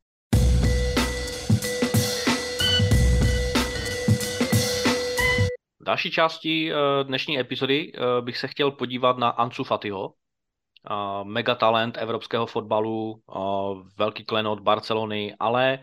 V 5.80 5.84
další 5.84 6.10
části 6.10 6.72
eh, 6.72 7.04
dnešní 7.04 7.38
epizody 7.38 7.92
eh, 7.94 8.22
bych 8.22 8.38
se 8.38 8.48
chtěl 8.48 8.70
podívat 8.70 9.18
na 9.18 9.28
Ansu 9.28 9.64
Fatiho, 9.64 10.10
eh, 10.10 11.24
megatalent 11.24 11.96
evropského 11.98 12.46
fotbalu, 12.46 13.22
velký 13.98 14.24
klenot 14.24 14.60
Barcelony, 14.60 15.34
ale 15.40 15.78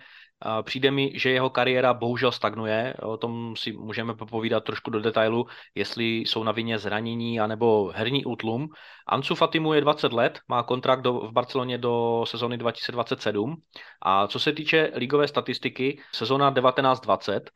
Přijde 0.62 0.92
mi, 0.92 1.12
že 1.16 1.30
jeho 1.30 1.50
kariéra 1.50 1.94
bohužel 1.94 2.32
stagnuje, 2.32 2.94
o 3.02 3.18
tom 3.18 3.56
si 3.56 3.72
můžeme 3.72 4.16
popovídat 4.16 4.64
trošku 4.64 4.92
do 4.92 5.00
detailu, 5.00 5.46
jestli 5.76 6.18
jsou 6.18 6.44
na 6.44 6.52
vině 6.52 6.80
zranění 6.80 7.40
anebo 7.40 7.92
herní 7.96 8.26
útlum. 8.26 8.68
Ansu 9.08 9.36
Fatimu 9.36 9.74
je 9.74 9.82
20 9.82 10.14
let, 10.14 10.40
má 10.48 10.64
kontrakt 10.64 11.02
do, 11.02 11.14
v 11.14 11.32
Barceloně 11.32 11.78
do 11.78 12.24
sezóny 12.28 12.58
2027 12.58 13.56
a 14.02 14.28
co 14.28 14.40
se 14.40 14.54
týče 14.54 14.92
ligové 14.96 15.28
statistiky, 15.28 16.02
sezóna 16.16 16.52
1920, 16.52 17.52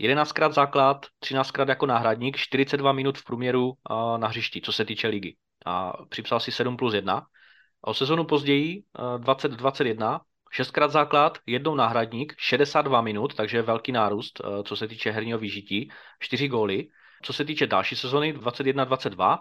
11krát 0.00 0.52
základ, 0.52 1.06
13krát 1.24 1.68
jako 1.68 1.86
náhradník, 1.86 2.36
42 2.36 2.92
minut 2.92 3.18
v 3.18 3.24
průměru 3.24 3.72
na 4.16 4.28
hřišti, 4.28 4.60
co 4.60 4.72
se 4.72 4.84
týče 4.84 5.08
ligy. 5.08 5.36
A 5.66 5.92
připsal 6.08 6.40
si 6.40 6.52
7 6.52 6.76
plus 6.76 6.94
1. 6.94 7.22
O 7.80 7.94
sezonu 7.94 8.24
později, 8.24 8.82
2021, 9.18 10.20
Šestkrát 10.56 10.90
základ, 10.90 11.38
jednou 11.46 11.74
náhradník, 11.74 12.34
62 12.38 13.00
minut, 13.00 13.34
takže 13.34 13.62
velký 13.62 13.92
nárůst, 13.92 14.40
eh, 14.40 14.62
co 14.64 14.76
se 14.76 14.88
týče 14.88 15.10
herního 15.10 15.38
vyžití, 15.38 15.90
4 16.20 16.48
góly. 16.48 16.88
Co 17.22 17.32
se 17.32 17.44
týče 17.44 17.66
další 17.66 17.96
sezony 17.96 18.32
21-22, 18.32 19.38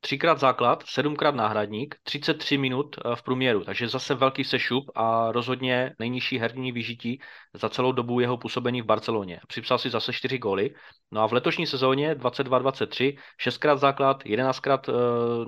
třikrát 0.00 0.38
základ, 0.38 0.84
sedmkrát 0.86 1.34
náhradník, 1.34 1.94
33 2.02 2.58
minut 2.58 2.96
eh, 2.98 3.16
v 3.16 3.22
průměru, 3.22 3.64
takže 3.64 3.88
zase 3.88 4.14
velký 4.14 4.44
sešup 4.44 4.84
a 4.94 5.32
rozhodně 5.32 5.94
nejnižší 5.98 6.38
herní 6.38 6.72
vyžití 6.72 7.20
za 7.54 7.68
celou 7.68 7.92
dobu 7.92 8.20
jeho 8.20 8.36
působení 8.38 8.82
v 8.82 8.84
Barceloně. 8.84 9.40
Připsal 9.48 9.78
si 9.78 9.90
zase 9.90 10.12
4 10.12 10.38
góly. 10.38 10.74
No 11.12 11.20
a 11.20 11.26
v 11.26 11.32
letošní 11.32 11.66
sezóně 11.66 12.14
22-23 12.14 13.18
šestkrát 13.40 13.76
základ, 13.76 14.24
11krát 14.24 14.80
e, 14.88 14.92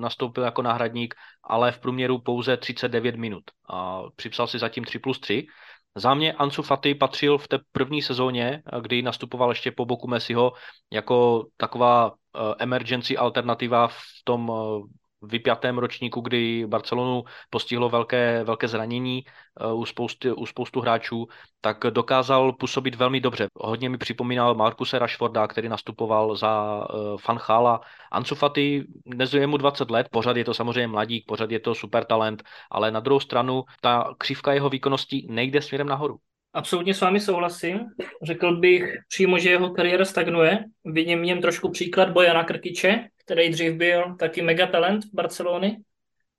nastoupil 0.01 0.45
jako 0.45 0.63
náhradník, 0.63 1.15
ale 1.45 1.73
v 1.73 1.79
průměru 1.79 2.19
pouze 2.19 2.57
39 2.57 3.17
minut. 3.17 3.45
A 3.71 4.03
připsal 4.17 4.47
si 4.47 4.59
zatím 4.59 4.85
3 4.85 4.99
plus 4.99 5.21
3. 5.21 5.47
Za 5.95 6.15
mě 6.15 6.33
Ansu 6.33 6.63
Fati 6.63 6.95
patřil 6.95 7.39
v 7.39 7.49
té 7.49 7.59
první 7.73 8.03
sezóně, 8.03 8.63
kdy 8.81 9.03
nastupoval 9.03 9.51
ještě 9.51 9.73
po 9.73 9.85
boku 9.85 10.09
Messiho, 10.09 10.53
jako 10.93 11.47
taková 11.57 12.11
Eh, 12.11 12.20
emergency 12.59 13.17
alternativa 13.17 13.89
v 13.89 13.97
tom 14.25 14.53
eh, 14.55 14.89
vypjatém 15.23 15.79
ročníku, 15.79 16.21
kdy 16.21 16.67
Barcelonu 16.67 17.25
postihlo 17.51 17.89
velké, 17.89 18.45
velké 18.45 18.69
zranění 18.69 19.25
eh, 19.25 19.73
u, 19.73 19.85
spousty, 19.85 20.33
u 20.33 20.47
spoustu 20.47 20.81
hráčů, 20.81 21.27
tak 21.61 21.79
dokázal 21.91 22.53
působit 22.53 22.95
velmi 22.95 23.21
dobře. 23.21 23.47
Hodně 23.55 23.89
mi 23.89 23.99
připomínal 23.99 24.55
Markuse 24.55 24.99
Rashforda, 24.99 25.49
který 25.49 25.69
nastupoval 25.69 26.37
za 26.37 26.85
Fanchala. 27.21 27.81
Ansu 28.13 28.35
Fati, 28.35 28.85
dnes 29.07 29.33
je 29.35 29.47
mu 29.47 29.57
20 29.57 29.91
let, 29.91 30.09
pořád 30.11 30.37
je 30.37 30.45
to 30.45 30.55
samozřejmě 30.55 30.89
mladík, 30.89 31.25
pořád 31.27 31.51
je 31.51 31.61
to 31.61 31.75
super 31.75 32.05
talent, 32.05 32.43
ale 32.71 32.91
na 32.91 33.01
druhou 33.01 33.21
stranu 33.21 33.65
ta 33.81 34.15
křivka 34.19 34.53
jeho 34.53 34.71
výkonnosti 34.71 35.27
nejde 35.31 35.63
směrem 35.63 35.87
nahoru. 35.87 36.19
Absolutně 36.53 36.95
s 36.95 37.01
vámi 37.01 37.21
souhlasím. 37.21 37.81
Řekl 38.23 38.57
bych 38.57 38.97
přímo, 39.09 39.39
že 39.39 39.51
jeho 39.51 39.71
kariéra 39.71 40.05
stagnuje. 40.05 40.65
Vidím 40.85 41.21
v 41.21 41.25
něm 41.25 41.41
trošku 41.41 41.71
příklad 41.71 42.11
Bojana 42.11 42.45
Krkiče, 42.45 43.09
který 43.25 43.51
dřív 43.51 43.75
byl 43.75 44.17
taky 44.17 44.43
megatalent 44.43 45.05
v 45.05 45.15
Barcelony. 45.15 45.77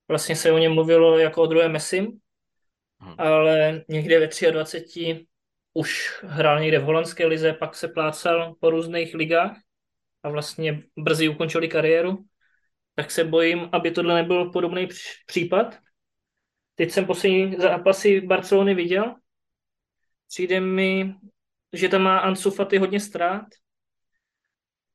Vlastně 0.07 0.35
se 0.35 0.51
o 0.51 0.57
něm 0.57 0.73
mluvilo 0.73 1.17
jako 1.17 1.41
o 1.41 1.45
druhé 1.45 1.69
Messi, 1.69 1.99
hmm. 2.99 3.15
ale 3.17 3.83
někde 3.89 4.19
ve 4.19 4.51
23 4.51 5.25
už 5.73 6.19
hrál 6.23 6.59
někde 6.59 6.79
v 6.79 6.83
holandské 6.83 7.25
lize, 7.25 7.53
pak 7.53 7.75
se 7.75 7.87
plácal 7.87 8.55
po 8.59 8.69
různých 8.69 9.15
ligách 9.15 9.57
a 10.23 10.29
vlastně 10.29 10.83
brzy 10.97 11.29
ukončili 11.29 11.67
kariéru. 11.67 12.25
Tak 12.95 13.11
se 13.11 13.23
bojím, 13.23 13.69
aby 13.71 13.91
tohle 13.91 14.15
nebyl 14.15 14.49
podobný 14.49 14.87
případ. 15.25 15.77
Teď 16.75 16.91
jsem 16.91 17.05
poslední 17.05 17.55
zápasy 17.59 18.21
Barcelony 18.21 18.75
viděl 18.75 19.15
Přijde 20.31 20.59
mi, 20.59 21.15
že 21.73 21.89
tam 21.89 22.01
má 22.01 22.17
Ansu 22.17 22.51
Fati 22.51 22.77
hodně 22.77 22.99
ztrát, 22.99 23.45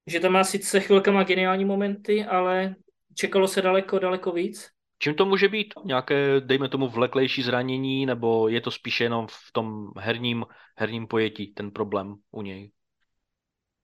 že 0.07 0.21
tam 0.21 0.33
má 0.33 0.45
sice 0.45 0.81
chvilkama 0.81 1.23
geniální 1.23 1.65
momenty, 1.65 2.25
ale 2.25 2.75
čekalo 3.15 3.49
se 3.49 3.63
daleko, 3.63 3.99
daleko 3.99 4.33
víc. 4.33 4.71
Čím 4.99 5.15
to 5.15 5.27
může 5.27 5.49
být? 5.49 5.75
Nějaké, 5.85 6.41
dejme 6.41 6.69
tomu, 6.69 6.89
vleklejší 6.89 7.43
zranění, 7.43 8.07
nebo 8.07 8.49
je 8.49 8.61
to 8.61 8.71
spíše 8.71 9.05
jenom 9.05 9.27
v 9.31 9.53
tom 9.53 9.91
herním, 9.99 10.45
herním 10.77 11.07
pojetí 11.07 11.47
ten 11.47 11.71
problém 11.71 12.15
u 12.31 12.43
něj? 12.43 12.71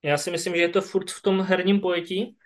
Já 0.03 0.17
si 0.17 0.31
myslím, 0.31 0.55
že 0.55 0.61
je 0.61 0.69
to 0.69 0.81
furt 0.81 1.11
v 1.11 1.21
tom 1.21 1.41
herním 1.41 1.79
pojetí. 1.79 2.37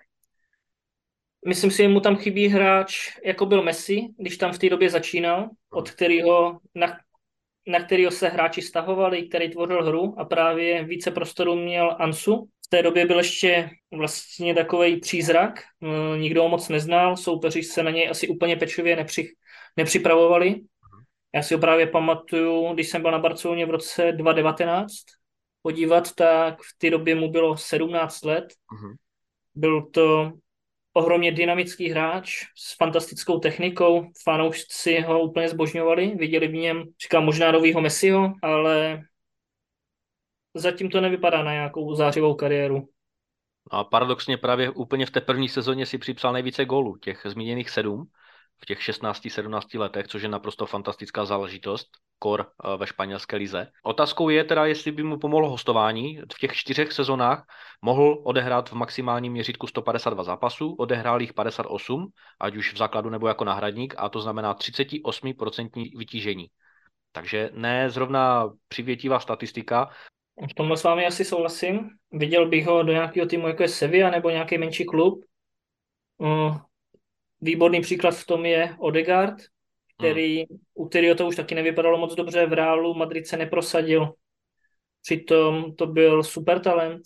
Myslím 1.47 1.71
si, 1.71 1.77
že 1.77 1.87
mu 1.87 1.99
tam 1.99 2.15
chybí 2.15 2.47
hráč, 2.47 3.17
jako 3.25 3.45
byl 3.45 3.63
Messi, 3.63 4.01
když 4.17 4.37
tam 4.37 4.51
v 4.51 4.59
té 4.59 4.69
době 4.69 4.89
začínal, 4.89 5.49
od 5.69 5.91
kterého, 5.91 6.59
na, 6.75 6.97
na 7.67 7.83
kterého 7.83 8.11
se 8.11 8.27
hráči 8.27 8.61
stahovali, 8.61 9.27
který 9.27 9.49
tvořil 9.49 9.85
hru 9.85 10.15
a 10.17 10.25
právě 10.25 10.83
více 10.83 11.11
prostoru 11.11 11.55
měl 11.55 11.95
Ansu. 11.99 12.49
V 12.65 12.69
té 12.69 12.81
době 12.81 13.05
byl 13.05 13.17
ještě 13.17 13.69
vlastně 13.91 14.55
takový 14.55 14.99
přízrak, 14.99 15.59
no, 15.81 16.15
nikdo 16.15 16.43
ho 16.43 16.49
moc 16.49 16.69
neznal, 16.69 17.17
soupeři 17.17 17.63
se 17.63 17.83
na 17.83 17.91
něj 17.91 18.09
asi 18.09 18.27
úplně 18.27 18.55
pečlivě 18.55 18.95
nepři, 18.95 19.33
nepřipravovali. 19.77 20.61
Já 21.35 21.43
si 21.43 21.53
ho 21.53 21.59
právě 21.59 21.87
pamatuju, 21.87 22.73
když 22.73 22.89
jsem 22.89 23.01
byl 23.01 23.11
na 23.11 23.19
Barceloně 23.19 23.65
v 23.65 23.69
roce 23.69 24.11
2019 24.11 24.93
podívat, 25.61 26.15
tak 26.15 26.61
v 26.61 26.77
té 26.77 26.89
době 26.89 27.15
mu 27.15 27.31
bylo 27.31 27.57
17 27.57 28.25
let. 28.25 28.45
Uh-huh. 28.45 28.95
Byl 29.55 29.81
to 29.81 30.31
ohromně 30.97 31.31
dynamický 31.31 31.89
hráč 31.89 32.45
s 32.55 32.75
fantastickou 32.75 33.39
technikou. 33.39 34.11
Fanoušci 34.23 34.99
ho 34.99 35.21
úplně 35.21 35.49
zbožňovali, 35.49 36.15
viděli 36.15 36.47
v 36.47 36.53
něm, 36.53 36.83
říkám, 37.01 37.25
možná 37.25 37.51
novýho 37.51 37.81
Messiho, 37.81 38.33
ale 38.43 39.03
zatím 40.53 40.89
to 40.89 41.01
nevypadá 41.01 41.43
na 41.43 41.51
nějakou 41.51 41.95
zářivou 41.95 42.33
kariéru. 42.35 42.89
A 43.71 43.83
paradoxně 43.83 44.37
právě 44.37 44.69
úplně 44.69 45.05
v 45.05 45.11
té 45.11 45.21
první 45.21 45.49
sezóně 45.49 45.85
si 45.85 45.97
připsal 45.97 46.33
nejvíce 46.33 46.65
gólů, 46.65 46.97
těch 46.97 47.21
zmíněných 47.25 47.69
sedm 47.69 48.05
v 48.61 48.65
těch 48.65 48.79
16-17 48.79 49.79
letech, 49.79 50.07
což 50.07 50.21
je 50.21 50.29
naprosto 50.29 50.65
fantastická 50.65 51.25
záležitost, 51.25 51.87
kor 52.19 52.45
eh, 52.45 52.77
ve 52.77 52.87
španělské 52.87 53.35
lize. 53.35 53.67
Otázkou 53.83 54.29
je 54.29 54.43
teda, 54.43 54.65
jestli 54.65 54.91
by 54.91 55.03
mu 55.03 55.19
pomohlo 55.19 55.49
hostování. 55.49 56.21
V 56.33 56.39
těch 56.39 56.53
čtyřech 56.53 56.91
sezonách 56.93 57.45
mohl 57.81 58.21
odehrát 58.23 58.69
v 58.69 58.73
maximálním 58.73 59.31
měřítku 59.31 59.67
152 59.67 60.23
zápasů, 60.23 60.75
odehrál 60.79 61.21
jich 61.21 61.33
58, 61.33 62.07
ať 62.39 62.55
už 62.55 62.73
v 62.73 62.77
základu 62.77 63.09
nebo 63.09 63.27
jako 63.27 63.43
náhradník, 63.43 63.93
a 63.97 64.09
to 64.09 64.21
znamená 64.21 64.53
38% 64.53 65.97
vytížení. 65.97 66.47
Takže 67.11 67.49
ne 67.53 67.89
zrovna 67.89 68.49
přivětivá 68.67 69.19
statistika. 69.19 69.89
V 70.51 70.53
tomhle 70.53 70.77
s 70.77 70.83
vámi 70.83 71.05
asi 71.05 71.25
souhlasím. 71.25 71.89
Viděl 72.11 72.49
bych 72.49 72.67
ho 72.67 72.83
do 72.83 72.91
nějakého 72.91 73.27
týmu, 73.27 73.47
jako 73.47 73.63
je 73.63 73.69
Sevilla 73.69 74.09
nebo 74.09 74.29
nějaký 74.29 74.57
menší 74.57 74.85
klub. 74.85 75.25
Mm, 76.19 76.51
Výborný 77.41 77.81
příklad 77.81 78.11
v 78.11 78.25
tom 78.25 78.45
je 78.45 78.75
Odegaard, 78.79 79.35
který, 79.97 80.37
hmm. 80.37 80.59
u 80.73 80.87
kterého 80.87 81.15
to 81.15 81.27
už 81.27 81.35
taky 81.35 81.55
nevypadalo 81.55 81.97
moc 81.97 82.15
dobře, 82.15 82.45
v 82.45 82.53
Reálu 82.53 82.93
Madrid 82.93 83.27
se 83.27 83.37
neprosadil. 83.37 84.13
Přitom 85.01 85.75
to 85.75 85.87
byl 85.87 86.23
super 86.23 86.59
talent. 86.59 87.01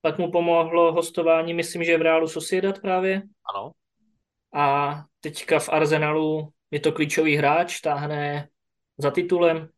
Pak 0.00 0.18
mu 0.18 0.30
pomohlo 0.30 0.92
hostování, 0.92 1.54
myslím, 1.54 1.84
že 1.84 1.98
v 1.98 2.02
Reálu 2.02 2.28
Sociedad 2.28 2.80
právě. 2.80 3.22
Ano. 3.54 3.72
A 4.54 4.94
teďka 5.20 5.58
v 5.58 5.68
Arsenalu 5.68 6.52
je 6.70 6.80
to 6.80 6.92
klíčový 6.92 7.36
hráč, 7.36 7.80
táhne 7.80 8.48
za 8.98 9.10
titulem. 9.10 9.68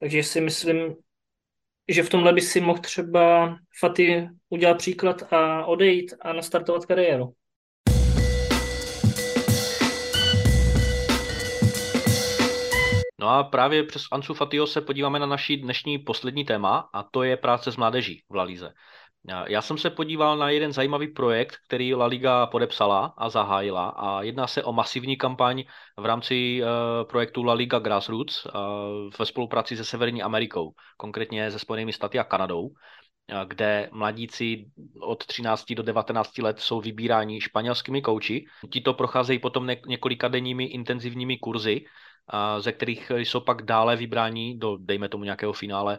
Takže 0.00 0.22
si 0.22 0.40
myslím, 0.40 0.96
že 1.88 2.02
v 2.02 2.10
tomhle 2.10 2.32
by 2.32 2.40
si 2.40 2.60
mohl 2.60 2.78
třeba 2.78 3.56
Faty 3.80 4.28
udělat 4.48 4.78
příklad 4.78 5.32
a 5.32 5.66
odejít 5.66 6.14
a 6.20 6.32
nastartovat 6.32 6.86
kariéru. 6.86 7.34
No 13.20 13.28
a 13.28 13.44
právě 13.44 13.84
přes 13.84 14.02
Ansu 14.12 14.34
Fatio 14.34 14.66
se 14.66 14.80
podíváme 14.80 15.18
na 15.18 15.26
naší 15.26 15.56
dnešní 15.56 15.98
poslední 15.98 16.44
téma 16.44 16.88
a 16.92 17.02
to 17.02 17.22
je 17.22 17.36
práce 17.36 17.72
s 17.72 17.76
mládeží 17.76 18.22
v 18.30 18.34
La 18.34 18.42
Lize. 18.42 18.72
Já 19.46 19.62
jsem 19.62 19.78
se 19.78 19.90
podíval 19.90 20.36
na 20.36 20.50
jeden 20.50 20.72
zajímavý 20.72 21.08
projekt, 21.08 21.56
který 21.66 21.94
La 21.94 22.06
Liga 22.06 22.46
podepsala 22.46 23.14
a 23.16 23.30
zahájila 23.30 23.88
a 23.88 24.22
jedná 24.22 24.46
se 24.46 24.64
o 24.64 24.72
masivní 24.72 25.16
kampaň 25.16 25.64
v 25.96 26.06
rámci 26.06 26.62
uh, 26.62 26.68
projektu 27.08 27.42
La 27.42 27.54
Liga 27.54 27.78
Grassroots 27.78 28.46
uh, 28.46 28.52
ve 29.18 29.26
spolupráci 29.26 29.76
se 29.76 29.84
Severní 29.84 30.22
Amerikou, 30.22 30.72
konkrétně 30.96 31.50
se 31.50 31.58
Spojenými 31.58 31.92
státy 31.92 32.18
a 32.18 32.24
Kanadou, 32.24 32.62
uh, 32.62 32.74
kde 33.46 33.88
mladíci 33.92 34.64
od 35.00 35.26
13 35.26 35.72
do 35.72 35.82
19 35.82 36.38
let 36.38 36.60
jsou 36.60 36.80
vybíráni 36.80 37.40
španělskými 37.40 38.02
kouči. 38.02 38.44
Tito 38.72 38.94
procházejí 38.94 39.38
potom 39.38 39.70
několika 39.86 40.28
denními 40.28 40.64
intenzivními 40.64 41.38
kurzy, 41.38 41.84
ze 42.58 42.72
kterých 42.72 43.12
jsou 43.16 43.40
pak 43.40 43.62
dále 43.62 43.96
vybráni 43.96 44.56
do, 44.58 44.76
dejme 44.80 45.08
tomu, 45.08 45.24
nějakého 45.24 45.52
finále 45.52 45.98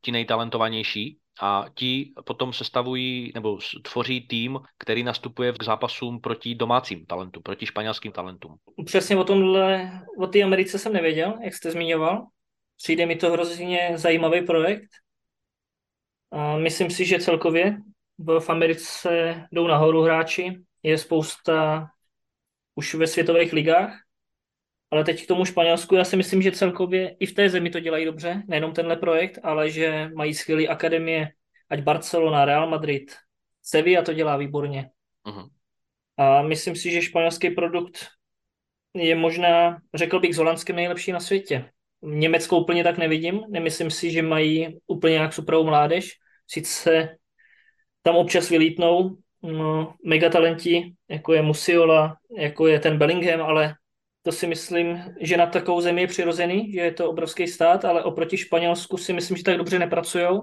ti 0.00 0.12
nejtalentovanější 0.12 1.18
a 1.40 1.64
ti 1.74 2.12
potom 2.24 2.52
sestavují 2.52 3.32
nebo 3.34 3.58
tvoří 3.92 4.26
tým, 4.28 4.58
který 4.78 5.02
nastupuje 5.02 5.52
k 5.52 5.62
zápasům 5.62 6.20
proti 6.20 6.54
domácím 6.54 7.06
talentům, 7.06 7.42
proti 7.42 7.66
španělským 7.66 8.12
talentům. 8.12 8.56
Přesně 8.84 9.16
o 9.16 9.24
tomhle, 9.24 9.90
o 10.18 10.26
té 10.26 10.42
Americe 10.42 10.78
jsem 10.78 10.92
nevěděl, 10.92 11.38
jak 11.44 11.54
jste 11.54 11.70
zmiňoval. 11.70 12.26
Přijde 12.76 13.06
mi 13.06 13.16
to 13.16 13.32
hrozně 13.32 13.92
zajímavý 13.94 14.42
projekt. 14.42 14.88
A 16.30 16.56
myslím 16.56 16.90
si, 16.90 17.04
že 17.04 17.18
celkově 17.18 17.76
v 18.18 18.50
Americe 18.50 19.42
jdou 19.52 19.66
nahoru 19.66 20.02
hráči. 20.02 20.58
Je 20.82 20.98
spousta 20.98 21.86
už 22.74 22.94
ve 22.94 23.06
světových 23.06 23.52
ligách 23.52 24.03
ale 24.94 25.04
teď 25.04 25.24
k 25.24 25.28
tomu 25.28 25.44
Španělsku, 25.44 25.94
já 25.94 26.04
si 26.04 26.16
myslím, 26.16 26.42
že 26.42 26.52
celkově 26.52 27.16
i 27.20 27.26
v 27.26 27.34
té 27.34 27.48
zemi 27.48 27.70
to 27.70 27.80
dělají 27.80 28.04
dobře, 28.04 28.42
nejenom 28.46 28.72
tenhle 28.72 28.96
projekt, 28.96 29.38
ale 29.42 29.70
že 29.70 30.10
mají 30.14 30.34
skvělé 30.34 30.66
akademie, 30.66 31.28
ať 31.70 31.80
Barcelona, 31.80 32.44
Real 32.44 32.70
Madrid, 32.70 33.12
Sevilla 33.62 34.02
to 34.02 34.12
dělá 34.12 34.36
výborně. 34.36 34.90
Uh-huh. 35.26 35.48
A 36.16 36.42
myslím 36.42 36.76
si, 36.76 36.90
že 36.90 37.02
španělský 37.02 37.50
produkt 37.50 38.06
je 38.94 39.14
možná, 39.14 39.78
řekl 39.94 40.20
bych, 40.20 40.34
s 40.34 40.38
holandským 40.38 40.76
nejlepší 40.76 41.12
na 41.12 41.20
světě. 41.20 41.70
Německou 42.02 42.62
úplně 42.62 42.84
tak 42.84 42.98
nevidím, 42.98 43.42
nemyslím 43.48 43.90
si, 43.90 44.10
že 44.10 44.22
mají 44.22 44.78
úplně 44.86 45.12
nějak 45.12 45.32
superovou 45.32 45.64
mládež. 45.64 46.12
Sice 46.46 47.16
tam 48.02 48.16
občas 48.16 48.48
vylítnou 48.48 49.16
no, 49.42 49.94
megatalenti, 50.04 50.94
jako 51.08 51.32
je 51.32 51.42
Musiola, 51.42 52.16
jako 52.38 52.66
je 52.66 52.80
ten 52.80 52.98
Bellingham, 52.98 53.42
ale 53.42 53.74
to 54.24 54.32
si 54.32 54.46
myslím, 54.46 55.14
že 55.20 55.36
na 55.36 55.46
takovou 55.46 55.80
zemi 55.80 56.00
je 56.00 56.06
přirozený, 56.06 56.72
že 56.72 56.80
je 56.80 56.92
to 56.92 57.10
obrovský 57.10 57.46
stát, 57.46 57.84
ale 57.84 58.04
oproti 58.04 58.36
Španělsku 58.36 58.96
si 58.96 59.12
myslím, 59.12 59.36
že 59.36 59.44
tak 59.44 59.56
dobře 59.56 59.78
nepracují. 59.78 60.40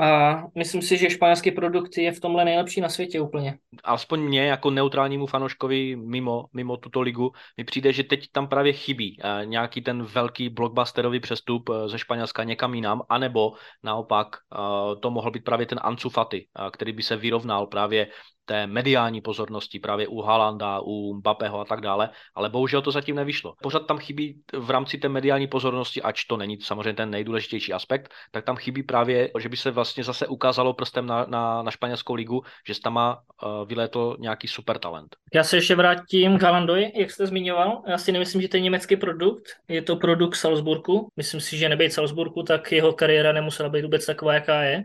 A 0.00 0.42
myslím 0.54 0.82
si, 0.82 0.96
že 0.96 1.10
španělský 1.10 1.50
produkt 1.50 1.98
je 1.98 2.12
v 2.12 2.20
tomhle 2.20 2.44
nejlepší 2.44 2.80
na 2.80 2.88
světě 2.88 3.20
úplně. 3.20 3.58
Alespoň 3.84 4.20
mě 4.20 4.46
jako 4.46 4.70
neutrálnímu 4.70 5.26
fanoškovi 5.26 5.96
mimo, 5.96 6.44
mimo 6.52 6.76
tuto 6.76 7.00
ligu 7.00 7.32
mi 7.56 7.64
přijde, 7.64 7.92
že 7.92 8.04
teď 8.04 8.24
tam 8.32 8.48
právě 8.48 8.72
chybí 8.72 9.18
uh, 9.24 9.46
nějaký 9.46 9.80
ten 9.80 10.02
velký 10.02 10.48
blockbusterový 10.48 11.20
přestup 11.20 11.68
uh, 11.68 11.86
ze 11.86 11.98
Španělska 11.98 12.44
někam 12.44 12.74
jinam, 12.74 13.02
anebo 13.08 13.52
naopak 13.82 14.26
uh, 14.26 15.00
to 15.00 15.10
mohl 15.10 15.30
být 15.30 15.44
právě 15.44 15.66
ten 15.66 15.80
Ansu 15.82 16.08
Fati, 16.08 16.46
který 16.72 16.92
by 16.92 17.02
se 17.02 17.16
vyrovnal 17.16 17.66
právě 17.66 18.06
té 18.50 18.66
mediální 18.66 19.20
pozornosti 19.20 19.78
právě 19.78 20.08
u 20.08 20.20
Halanda, 20.20 20.80
u 20.82 21.14
Mbappého 21.14 21.60
a 21.60 21.64
tak 21.64 21.80
dále, 21.80 22.10
ale 22.34 22.50
bohužel 22.50 22.82
to 22.82 22.90
zatím 22.90 23.16
nevyšlo. 23.16 23.54
Pořád 23.62 23.86
tam 23.86 23.98
chybí 23.98 24.42
v 24.52 24.70
rámci 24.70 24.98
té 24.98 25.08
mediální 25.08 25.46
pozornosti, 25.46 26.02
ač 26.02 26.24
to 26.24 26.36
není 26.36 26.58
samozřejmě 26.60 26.92
ten 26.92 27.10
nejdůležitější 27.10 27.72
aspekt, 27.72 28.10
tak 28.30 28.44
tam 28.44 28.56
chybí 28.56 28.82
právě, 28.82 29.30
že 29.38 29.48
by 29.48 29.56
se 29.56 29.70
vlastně 29.70 30.04
zase 30.04 30.26
ukázalo 30.26 30.72
prstem 30.72 31.06
na, 31.06 31.26
na, 31.28 31.62
na 31.62 31.70
španělskou 31.70 32.14
ligu, 32.14 32.42
že 32.66 32.80
tam 32.80 32.92
má 32.92 33.14
uh, 33.14 33.68
vylétl 33.68 34.16
nějaký 34.18 34.48
super 34.48 34.78
talent. 34.78 35.16
Já 35.34 35.44
se 35.44 35.56
ještě 35.56 35.74
vrátím 35.74 36.38
k 36.38 36.42
Halandovi, 36.42 36.92
jak 36.94 37.10
jste 37.10 37.26
zmiňoval. 37.26 37.82
Já 37.86 37.98
si 37.98 38.12
nemyslím, 38.12 38.42
že 38.42 38.48
to 38.48 38.56
je 38.56 38.60
německý 38.60 38.96
produkt, 38.96 39.46
je 39.68 39.82
to 39.82 39.96
produkt 39.96 40.34
Salzburgu. 40.34 41.08
Myslím 41.16 41.40
si, 41.40 41.56
že 41.56 41.68
nebejt 41.68 41.92
Salzburgu, 41.92 42.42
tak 42.42 42.72
jeho 42.72 42.92
kariéra 42.92 43.32
nemusela 43.32 43.68
být 43.68 43.82
vůbec 43.82 44.06
taková, 44.06 44.34
jaká 44.34 44.62
je. 44.62 44.82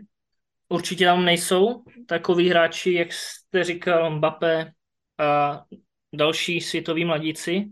Určitě 0.68 1.04
tam 1.04 1.24
nejsou 1.24 1.84
takový 2.06 2.48
hráči, 2.48 2.92
jak 2.92 3.12
jste 3.12 3.64
říkal, 3.64 4.10
Mbappé 4.10 4.72
a 5.18 5.62
další 6.14 6.60
světoví 6.60 7.04
mladíci, 7.04 7.64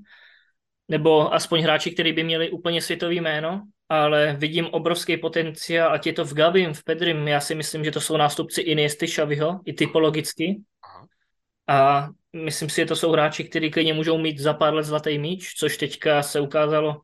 nebo 0.89 1.35
aspoň 1.35 1.61
hráči, 1.63 1.91
kteří 1.91 2.13
by 2.13 2.25
měli 2.25 2.51
úplně 2.51 2.83
světový 2.83 3.21
jméno, 3.21 3.63
ale 3.89 4.37
vidím 4.39 4.67
obrovský 4.67 5.17
potenciál, 5.17 5.93
ať 5.93 6.07
je 6.07 6.13
to 6.13 6.25
v 6.25 6.35
Gavim, 6.35 6.75
v 6.75 6.85
Pedrim, 6.85 7.29
já 7.29 7.41
si 7.41 7.55
myslím, 7.55 7.85
že 7.85 7.91
to 7.91 8.01
jsou 8.01 8.17
nástupci 8.17 8.61
Iniesty, 8.61 9.07
Xaviho, 9.07 9.61
i 9.65 9.73
typologicky. 9.73 10.63
A 11.69 12.09
myslím 12.33 12.69
si, 12.69 12.81
že 12.81 12.87
to 12.87 12.97
jsou 12.97 13.13
hráči, 13.13 13.45
kteří 13.45 13.71
klidně 13.71 13.95
můžou 13.95 14.19
mít 14.19 14.39
za 14.39 14.55
pár 14.55 14.75
let 14.75 14.83
zlatý 14.83 15.19
míč, 15.19 15.55
což 15.55 15.77
teďka 15.77 16.23
se 16.23 16.41
ukázalo, 16.41 17.01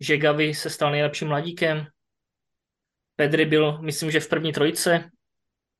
že 0.00 0.16
Gavi 0.16 0.54
se 0.54 0.70
stal 0.70 0.90
nejlepším 0.90 1.28
mladíkem, 1.28 1.86
Pedri 3.18 3.44
byl, 3.44 3.78
myslím, 3.82 4.10
že 4.10 4.20
v 4.20 4.28
první 4.28 4.52
trojice 4.52 5.10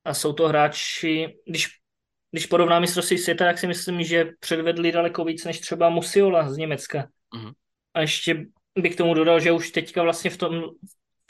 a 0.04 0.14
jsou 0.14 0.32
to 0.32 0.48
hráči, 0.48 1.36
když 1.46 1.68
když 2.30 2.46
porovnám 2.46 2.80
mistrovství 2.80 3.18
světa, 3.18 3.44
tak 3.44 3.58
si 3.58 3.66
myslím, 3.66 4.02
že 4.02 4.26
předvedli 4.40 4.92
daleko 4.92 5.24
víc 5.24 5.44
než 5.44 5.60
třeba 5.60 5.88
Musiola 5.88 6.50
z 6.50 6.56
Německa. 6.56 7.08
Mm-hmm. 7.34 7.52
A 7.94 8.00
ještě 8.00 8.46
bych 8.78 8.96
tomu 8.96 9.14
dodal, 9.14 9.40
že 9.40 9.52
už 9.52 9.70
teďka 9.70 10.02
vlastně 10.02 10.30
v 10.30 10.36
tom 10.36 10.62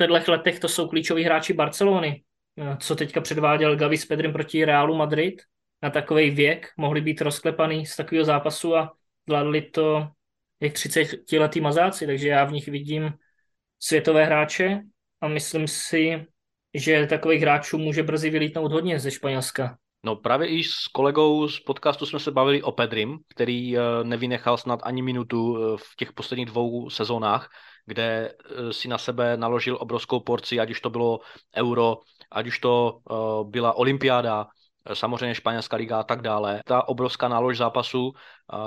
v 0.01 0.07
těchto 0.07 0.33
letech 0.33 0.59
to 0.59 0.69
jsou 0.69 0.89
klíčoví 0.89 1.25
hráči 1.25 1.53
Barcelony. 1.53 2.23
Co 2.81 2.97
teďka 2.97 3.21
předváděl 3.21 3.77
Gavi 3.77 3.97
s 3.97 4.07
Pedrem 4.07 4.33
proti 4.33 4.65
Realu 4.65 4.97
Madrid 4.97 5.43
na 5.83 5.91
takový 5.91 6.31
věk, 6.31 6.69
mohli 6.77 7.01
být 7.01 7.21
rozklepaný 7.21 7.87
z 7.87 7.97
takového 7.97 8.25
zápasu 8.25 8.77
a 8.77 8.93
zvládli 9.29 9.63
to 9.63 10.09
jak 10.61 10.73
30 10.73 11.33
letý 11.33 11.61
mazáci, 11.61 12.07
takže 12.07 12.29
já 12.29 12.45
v 12.45 12.53
nich 12.53 12.69
vidím 12.69 13.13
světové 13.79 14.25
hráče 14.25 14.81
a 15.21 15.29
myslím 15.29 15.69
si, 15.69 16.27
že 16.75 17.07
takových 17.07 17.41
hráčů 17.41 17.79
může 17.79 18.03
brzy 18.03 18.31
vylítnout 18.31 18.73
hodně 18.73 19.01
ze 19.01 19.11
Španělska. 19.11 19.79
No 20.05 20.17
právě 20.17 20.49
i 20.49 20.65
s 20.65 20.87
kolegou 20.93 21.49
z 21.49 21.61
podcastu 21.61 22.07
jsme 22.07 22.19
se 22.21 22.31
bavili 22.31 22.63
o 22.63 22.73
Pedrim, 22.73 23.19
který 23.29 23.77
eh, 23.77 23.81
nevynechal 24.03 24.57
snad 24.57 24.81
ani 24.83 25.03
minutu 25.03 25.57
eh, 25.57 25.77
v 25.77 25.97
těch 25.97 26.13
posledních 26.13 26.47
dvou 26.47 26.91
sezónách, 26.91 27.51
kde 27.87 28.33
eh, 28.33 28.73
si 28.73 28.89
na 28.89 28.99
sebe 28.99 29.37
naložil 29.37 29.79
obrovskou 29.81 30.21
porci, 30.21 30.61
ať 30.61 30.71
už 30.71 30.81
to 30.81 30.91
bylo 30.91 31.21
euro, 31.57 31.97
ať 32.33 32.47
už 32.47 32.59
to 32.59 32.99
byla 33.43 33.73
olympiáda, 33.73 34.47
samozřejmě 34.93 35.35
španělská 35.35 35.77
liga 35.77 36.01
a 36.01 36.03
tak 36.03 36.23
dále. 36.23 36.61
Ta 36.65 36.89
obrovská 36.89 37.29
nálož 37.29 37.57
zápasu, 37.57 38.13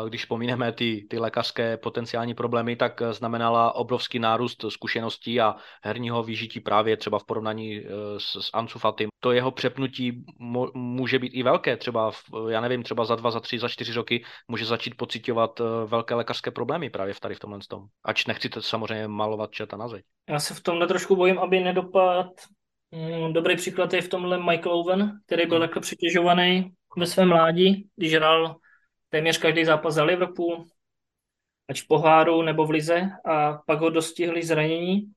když 0.10 0.26
pomineme 0.26 0.72
ty, 0.72 1.08
ty 1.10 1.20
lékařské 1.20 1.78
potenciální 1.78 2.34
problémy, 2.34 2.76
tak 2.76 3.02
znamenala 3.12 3.76
obrovský 3.76 4.20
nárůst 4.20 4.66
zkušeností 4.70 5.42
a 5.42 5.56
herního 5.84 6.24
výžití 6.24 6.60
právě 6.60 6.98
třeba 6.98 7.20
v 7.20 7.24
porovnání 7.24 7.78
e, 7.78 7.84
s, 8.18 8.38
s 8.40 8.50
Ansu 8.54 8.80
Fatim. 8.80 9.10
To 9.20 9.32
jeho 9.32 9.52
přepnutí 9.52 10.26
může 10.74 11.20
být 11.20 11.34
i 11.34 11.44
velké, 11.44 11.78
třeba, 11.78 12.12
v, 12.12 12.24
já 12.50 12.62
nevím, 12.62 12.84
třeba 12.84 13.06
za 13.06 13.16
dva, 13.16 13.32
za 13.32 13.40
tři, 13.40 13.60
za 13.60 13.70
čtyři 13.70 13.94
roky 13.94 14.24
může 14.48 14.66
začít 14.66 14.98
pocitovat 14.98 15.60
e, 15.60 15.64
velké 15.86 16.14
lékařské 16.16 16.52
problémy 16.52 16.90
právě 16.90 17.14
v 17.14 17.20
tady 17.20 17.36
v 17.36 17.40
tomhle 17.40 17.60
tom. 17.68 17.84
Ač 18.04 18.26
nechcete 18.26 18.62
samozřejmě 18.62 19.08
malovat 19.08 19.52
četa 19.52 19.78
na 19.78 19.88
zeď. 19.88 20.06
Já 20.30 20.40
se 20.40 20.54
v 20.54 20.64
tomhle 20.64 20.88
trošku 20.88 21.16
bojím, 21.16 21.40
aby 21.40 21.60
nedopad 21.60 22.28
dobrý 23.32 23.56
příklad 23.56 23.94
je 23.94 24.02
v 24.02 24.10
tomhle 24.10 24.38
Michael 24.38 24.74
Owen, 24.74 25.22
který 25.26 25.46
byl 25.46 25.60
takhle 25.60 25.82
přitěžovaný 25.82 26.72
ve 26.98 27.06
svém 27.08 27.30
mládí, 27.30 27.90
když 27.96 28.14
hrál 28.14 28.56
téměř 29.10 29.38
každý 29.38 29.66
zápas 29.66 29.94
za 29.94 30.04
Liverpool, 30.04 30.66
ať 31.70 31.82
v 31.82 31.88
poháru 31.88 32.42
nebo 32.42 32.66
v 32.66 32.70
lize, 32.70 33.10
a 33.26 33.54
pak 33.54 33.80
ho 33.80 33.90
dostihli 33.90 34.44
zranění, 34.44 35.12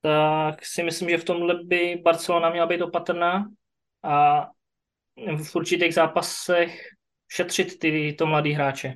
tak 0.00 0.66
si 0.66 0.82
myslím, 0.82 1.10
že 1.10 1.18
v 1.18 1.24
tomhle 1.24 1.64
by 1.64 2.00
Barcelona 2.04 2.50
měla 2.50 2.66
být 2.66 2.82
opatrná 2.82 3.48
a 4.02 4.46
v 5.44 5.56
určitých 5.56 5.94
zápasech 5.94 6.88
šetřit 7.28 7.78
tyto 7.78 8.26
mladý 8.26 8.52
hráče. 8.52 8.94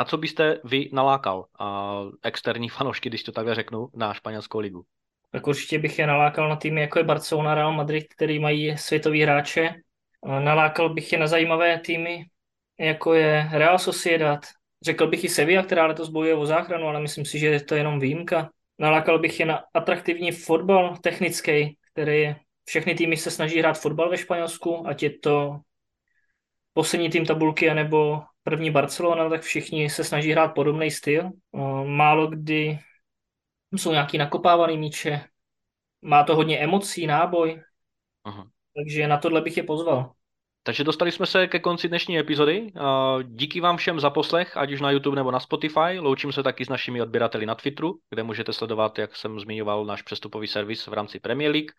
Na 0.00 0.04
co 0.04 0.16
byste 0.16 0.60
vy 0.64 0.88
nalákal 0.92 1.46
a 1.58 2.00
externí 2.22 2.68
fanoušky, 2.68 3.08
když 3.08 3.22
to 3.22 3.32
takhle 3.32 3.54
řeknu, 3.54 3.88
na 3.94 4.14
španělskou 4.14 4.58
ligu? 4.58 4.84
Tak 5.32 5.46
určitě 5.46 5.78
bych 5.78 5.98
je 5.98 6.06
nalákal 6.06 6.48
na 6.48 6.56
týmy 6.56 6.80
jako 6.80 6.98
je 6.98 7.04
Barcelona, 7.04 7.54
Real 7.54 7.72
Madrid, 7.72 8.14
který 8.14 8.38
mají 8.38 8.78
světový 8.78 9.22
hráče. 9.22 9.74
Nalákal 10.24 10.94
bych 10.94 11.12
je 11.12 11.18
na 11.18 11.26
zajímavé 11.26 11.80
týmy, 11.80 12.24
jako 12.78 13.14
je 13.14 13.48
Real 13.52 13.78
Sociedad. 13.78 14.40
Řekl 14.82 15.06
bych 15.06 15.24
i 15.24 15.28
Sevilla, 15.28 15.62
která 15.62 15.86
letos 15.86 16.08
bojuje 16.08 16.34
o 16.34 16.46
záchranu, 16.46 16.86
ale 16.86 17.00
myslím 17.00 17.24
si, 17.24 17.38
že 17.38 17.46
je 17.46 17.60
to 17.60 17.74
jenom 17.74 18.00
výjimka. 18.00 18.50
Nalákal 18.78 19.18
bych 19.18 19.40
je 19.40 19.46
na 19.46 19.64
atraktivní 19.74 20.32
fotbal 20.32 20.96
technický, 20.96 21.76
který 21.92 22.34
všechny 22.64 22.94
týmy 22.94 23.16
se 23.16 23.30
snaží 23.30 23.58
hrát 23.58 23.80
fotbal 23.80 24.10
ve 24.10 24.18
Španělsku, 24.18 24.88
ať 24.88 25.02
je 25.02 25.10
to 25.18 25.60
poslední 26.72 27.10
tým 27.10 27.26
tabulky, 27.26 27.70
anebo 27.70 28.22
první 28.42 28.70
Barcelona, 28.70 29.28
tak 29.28 29.42
všichni 29.42 29.90
se 29.90 30.04
snaží 30.04 30.32
hrát 30.32 30.48
podobný 30.48 30.90
styl. 30.90 31.30
Málo 31.84 32.26
kdy 32.26 32.78
jsou 33.76 33.92
nějaký 33.92 34.18
nakopávaný 34.18 34.78
míče, 34.78 35.24
má 36.02 36.24
to 36.24 36.36
hodně 36.36 36.58
emocí, 36.58 37.06
náboj, 37.06 37.62
Aha. 38.24 38.46
takže 38.76 39.08
na 39.08 39.18
tohle 39.18 39.40
bych 39.40 39.56
je 39.56 39.62
pozval. 39.62 40.12
Takže 40.62 40.84
dostali 40.84 41.12
jsme 41.12 41.26
se 41.26 41.46
ke 41.46 41.58
konci 41.58 41.88
dnešní 41.88 42.18
epizody. 42.18 42.72
Díky 43.22 43.60
vám 43.60 43.76
všem 43.76 44.00
za 44.00 44.10
poslech, 44.10 44.56
ať 44.56 44.72
už 44.72 44.80
na 44.80 44.90
YouTube 44.90 45.16
nebo 45.16 45.30
na 45.30 45.40
Spotify. 45.40 45.98
Loučím 45.98 46.32
se 46.32 46.42
taky 46.42 46.64
s 46.64 46.68
našimi 46.68 47.02
odběrateli 47.02 47.46
na 47.46 47.54
Twitteru, 47.54 47.98
kde 48.10 48.22
můžete 48.22 48.52
sledovat, 48.52 48.98
jak 48.98 49.16
jsem 49.16 49.40
zmiňoval, 49.40 49.84
náš 49.84 50.02
přestupový 50.02 50.46
servis 50.46 50.86
v 50.86 50.92
rámci 50.92 51.20
Premier 51.20 51.50
League. 51.50 51.70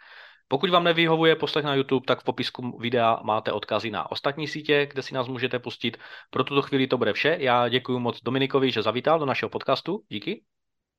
Pokud 0.47 0.69
vám 0.69 0.83
nevyhovuje 0.83 1.35
poslech 1.35 1.65
na 1.65 1.75
YouTube, 1.75 2.05
tak 2.05 2.21
v 2.21 2.23
popisku 2.23 2.77
videa 2.77 3.19
máte 3.23 3.51
odkazy 3.51 3.91
na 3.91 4.11
ostatní 4.11 4.47
sítě, 4.47 4.85
kde 4.85 5.01
si 5.01 5.13
nás 5.13 5.27
můžete 5.27 5.59
pustit. 5.59 5.97
Pro 6.29 6.43
tuto 6.43 6.61
chvíli 6.61 6.87
to 6.87 6.97
bude 6.97 7.13
vše. 7.13 7.37
Já 7.39 7.69
děkuji 7.69 7.99
moc 7.99 8.21
Dominikovi, 8.21 8.71
že 8.71 8.81
zavítal 8.81 9.19
do 9.19 9.25
našeho 9.25 9.49
podcastu. 9.49 10.03
Díky. 10.09 10.43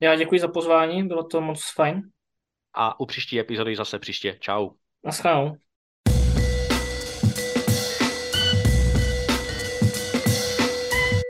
Já 0.00 0.16
děkuji 0.16 0.40
za 0.40 0.48
pozvání, 0.48 1.08
bylo 1.08 1.24
to 1.24 1.40
moc 1.40 1.72
fajn. 1.74 2.02
A 2.74 3.00
u 3.00 3.06
příští 3.06 3.40
epizody 3.40 3.76
zase 3.76 3.98
příště. 3.98 4.36
Čau. 4.40 4.70
Naschledanou. 5.04 5.56